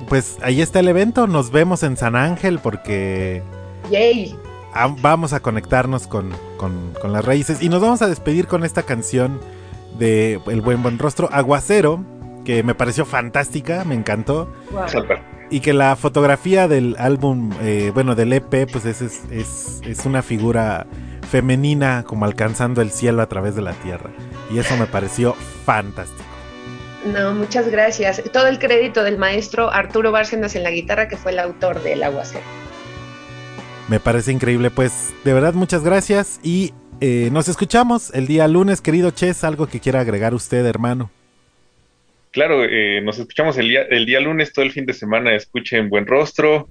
pues 0.08 0.38
ahí 0.42 0.60
está 0.60 0.80
el 0.80 0.88
evento. 0.88 1.26
Nos 1.26 1.50
vemos 1.50 1.82
en 1.82 1.96
San 1.96 2.16
Ángel 2.16 2.58
porque. 2.58 3.42
Yay. 3.90 4.36
Vamos 5.02 5.32
a 5.34 5.40
conectarnos 5.40 6.06
con, 6.06 6.30
las 7.04 7.24
raíces. 7.24 7.62
Y 7.62 7.68
nos 7.68 7.82
vamos 7.82 8.00
a 8.02 8.08
despedir 8.08 8.46
con 8.46 8.64
esta 8.64 8.82
canción 8.82 9.38
de 9.98 10.40
El 10.46 10.62
Buen 10.62 10.82
Buen 10.82 10.98
Rostro, 10.98 11.28
Aguacero, 11.30 12.02
que 12.44 12.62
me 12.62 12.74
pareció 12.74 13.04
fantástica, 13.04 13.84
me 13.84 13.94
encantó. 13.94 14.50
Y 15.50 15.60
que 15.60 15.74
la 15.74 15.94
fotografía 15.96 16.68
del 16.68 16.96
álbum, 16.98 17.50
eh, 17.60 17.90
bueno, 17.92 18.14
del 18.14 18.32
EP, 18.32 18.70
pues 18.72 18.86
es, 18.86 19.02
es, 19.02 19.82
es 19.84 20.06
una 20.06 20.22
figura 20.22 20.86
femenina 21.30 22.04
como 22.06 22.24
alcanzando 22.24 22.80
el 22.80 22.90
cielo 22.90 23.20
a 23.20 23.26
través 23.26 23.54
de 23.54 23.60
la 23.60 23.72
tierra. 23.72 24.10
Y 24.50 24.58
eso 24.58 24.74
me 24.78 24.86
pareció 24.86 25.34
fantástico. 25.66 26.31
No, 27.04 27.34
muchas 27.34 27.68
gracias. 27.68 28.22
Todo 28.32 28.46
el 28.46 28.58
crédito 28.58 29.02
del 29.02 29.18
maestro 29.18 29.70
Arturo 29.72 30.12
Bárcenas 30.12 30.54
en 30.54 30.62
la 30.62 30.70
guitarra, 30.70 31.08
que 31.08 31.16
fue 31.16 31.32
el 31.32 31.40
autor 31.40 31.82
del 31.82 32.02
Aguacero. 32.02 32.44
Me 33.88 33.98
parece 33.98 34.32
increíble, 34.32 34.70
pues 34.70 35.12
de 35.24 35.32
verdad 35.32 35.54
muchas 35.54 35.82
gracias 35.82 36.38
y 36.42 36.72
eh, 37.00 37.30
nos 37.32 37.48
escuchamos 37.48 38.14
el 38.14 38.26
día 38.26 38.46
lunes, 38.46 38.80
querido 38.80 39.10
Ches, 39.10 39.42
algo 39.42 39.66
que 39.66 39.80
quiera 39.80 40.00
agregar 40.00 40.34
usted, 40.34 40.64
hermano. 40.64 41.10
claro, 42.30 42.64
eh, 42.64 43.00
nos 43.02 43.18
escuchamos 43.18 43.58
el 43.58 43.68
día, 43.68 43.82
el 43.90 44.06
día 44.06 44.20
lunes, 44.20 44.52
todo 44.52 44.64
el 44.64 44.70
fin 44.70 44.86
de 44.86 44.92
semana, 44.92 45.34
escuchen 45.34 45.90
Buen 45.90 46.06
Rostro. 46.06 46.68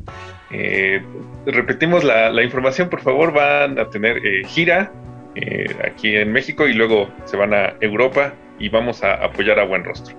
Eh, 0.52 1.02
repetimos 1.46 2.04
la, 2.06 2.30
la, 2.30 2.44
información, 2.44 2.90
por 2.90 3.02
favor, 3.02 3.34
van 3.34 3.78
a 3.78 3.90
tener 3.90 4.26
eh, 4.26 4.44
gira 4.48 4.92
aquí 5.86 6.16
en 6.16 6.32
México 6.32 6.68
y 6.68 6.74
luego 6.74 7.10
se 7.26 7.38
van 7.38 7.54
a 7.54 7.76
Europa 7.80 8.34
y 8.62 8.70
vamos 8.70 9.04
a 9.04 9.16
apoyar 9.26 9.60
a 9.60 9.66
Buen 9.66 9.84
Rostro. 9.84 10.16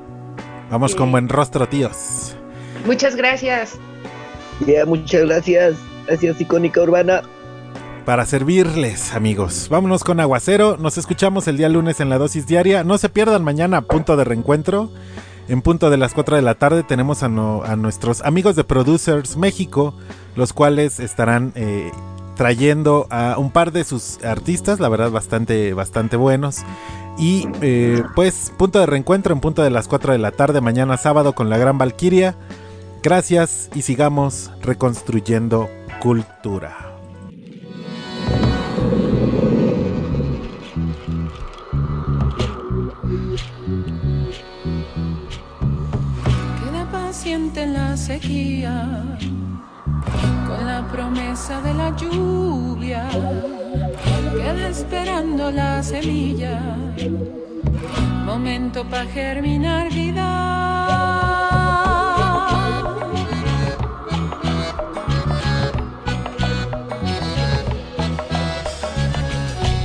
Vamos 0.70 0.94
con 0.94 1.10
Buen 1.12 1.28
Rostro, 1.28 1.68
tíos. 1.68 2.36
Muchas 2.84 3.16
gracias. 3.16 3.78
Ya, 4.66 4.84
muchas 4.84 5.26
gracias. 5.26 5.76
Gracias, 6.06 6.40
Icónica 6.40 6.80
Urbana 6.82 7.22
para 8.04 8.26
servirles, 8.26 9.14
amigos. 9.14 9.68
Vámonos 9.70 10.02
con 10.02 10.18
Aguacero. 10.18 10.76
Nos 10.76 10.98
escuchamos 10.98 11.46
el 11.46 11.56
día 11.56 11.68
lunes 11.68 12.00
en 12.00 12.08
la 12.08 12.18
dosis 12.18 12.46
diaria. 12.48 12.82
No 12.82 12.98
se 12.98 13.08
pierdan 13.08 13.44
mañana, 13.44 13.82
punto 13.82 14.16
de 14.16 14.24
reencuentro. 14.24 14.90
En 15.48 15.62
punto 15.62 15.90
de 15.90 15.96
las 15.96 16.14
4 16.14 16.36
de 16.36 16.42
la 16.42 16.54
tarde 16.54 16.82
tenemos 16.82 17.22
a, 17.22 17.28
nuestros 17.28 18.22
amigos 18.22 18.56
de 18.56 18.64
Producers 18.64 19.36
México, 19.36 19.94
los 20.36 20.52
cuales 20.52 21.00
estarán 21.00 21.52
eh, 21.56 21.90
trayendo 22.36 23.06
a 23.10 23.36
un 23.38 23.50
par 23.50 23.72
de 23.72 23.84
sus 23.84 24.22
artistas, 24.24 24.80
la 24.80 24.88
verdad 24.88 25.10
bastante, 25.10 25.74
bastante 25.74 26.16
buenos. 26.16 26.62
Y 27.18 27.46
eh, 27.60 28.02
pues 28.14 28.52
punto 28.56 28.80
de 28.80 28.86
reencuentro 28.86 29.34
en 29.34 29.40
punto 29.40 29.62
de 29.62 29.70
las 29.70 29.88
4 29.88 30.12
de 30.12 30.18
la 30.18 30.32
tarde 30.32 30.60
mañana 30.60 30.96
sábado 30.96 31.34
con 31.34 31.50
la 31.50 31.58
Gran 31.58 31.78
Valquiria. 31.78 32.36
Gracias 33.02 33.70
y 33.74 33.82
sigamos 33.82 34.50
reconstruyendo 34.62 35.68
cultura. 36.00 36.92
en 47.34 47.72
la 47.74 47.96
sequía, 47.96 49.18
con 50.46 50.66
la 50.66 50.86
promesa 50.90 51.60
de 51.62 51.74
la 51.74 51.94
lluvia, 51.96 53.08
esperando 54.58 55.50
la 55.50 55.82
semilla, 55.82 56.60
momento 58.24 58.84
para 58.84 59.06
germinar 59.06 59.90
vida. 59.90 60.28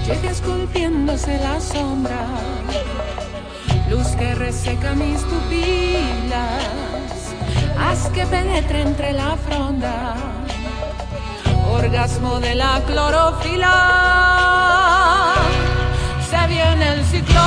Llega 0.05 0.31
esculpiéndose 0.31 1.39
la 1.39 1.59
sombra, 1.59 2.25
luz 3.89 4.07
que 4.17 4.35
reseca 4.35 4.93
mis 4.93 5.21
pupilas 5.21 6.77
haz 7.79 8.09
que 8.09 8.25
penetre 8.25 8.81
entre 8.81 9.13
la 9.13 9.35
fronda, 9.37 10.15
orgasmo 11.71 12.39
de 12.39 12.55
la 12.55 12.81
clorofila, 12.85 14.36
el 16.97 17.05
ciclón, 17.05 17.43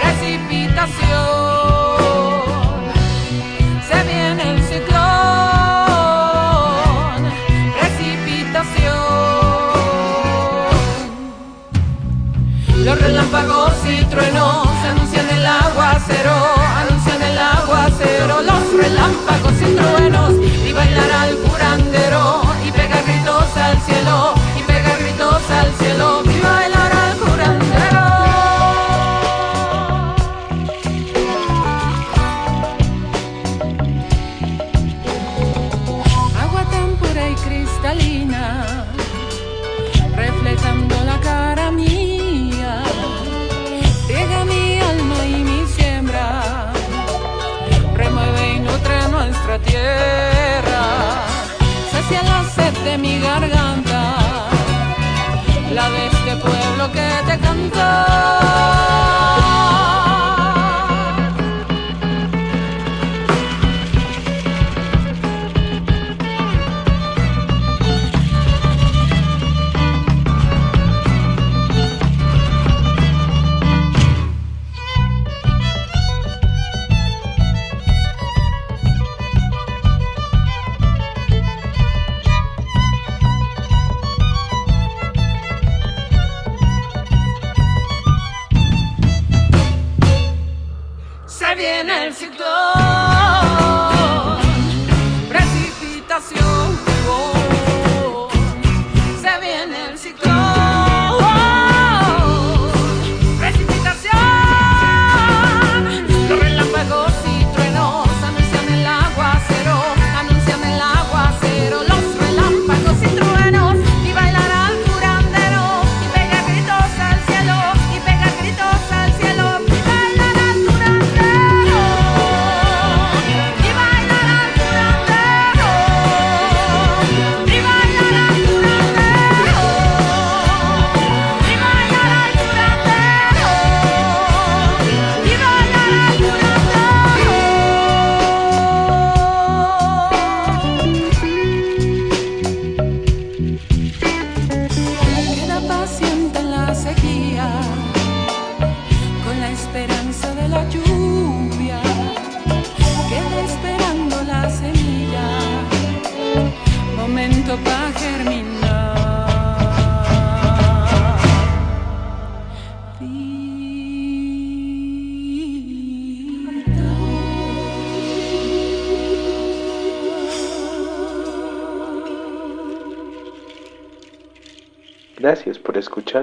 precipitación, 0.00 1.00
se 3.88 4.02
viene 4.04 4.42
el 4.52 4.62
ciclón, 4.62 5.00
precipitación, 7.78 8.96
los 12.84 12.96
relámpagos 13.00 13.74
y 13.86 14.04
truenos 14.04 14.66
anuncian 14.84 15.28
el 15.30 15.46
aguacero 15.46 16.60
los 18.42 18.72
relámpagos 18.72 19.52
y 19.60 19.74
truenos 19.76 20.32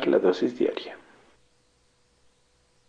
La 0.06 0.20
dosis 0.20 0.54
diaria. 0.58 0.96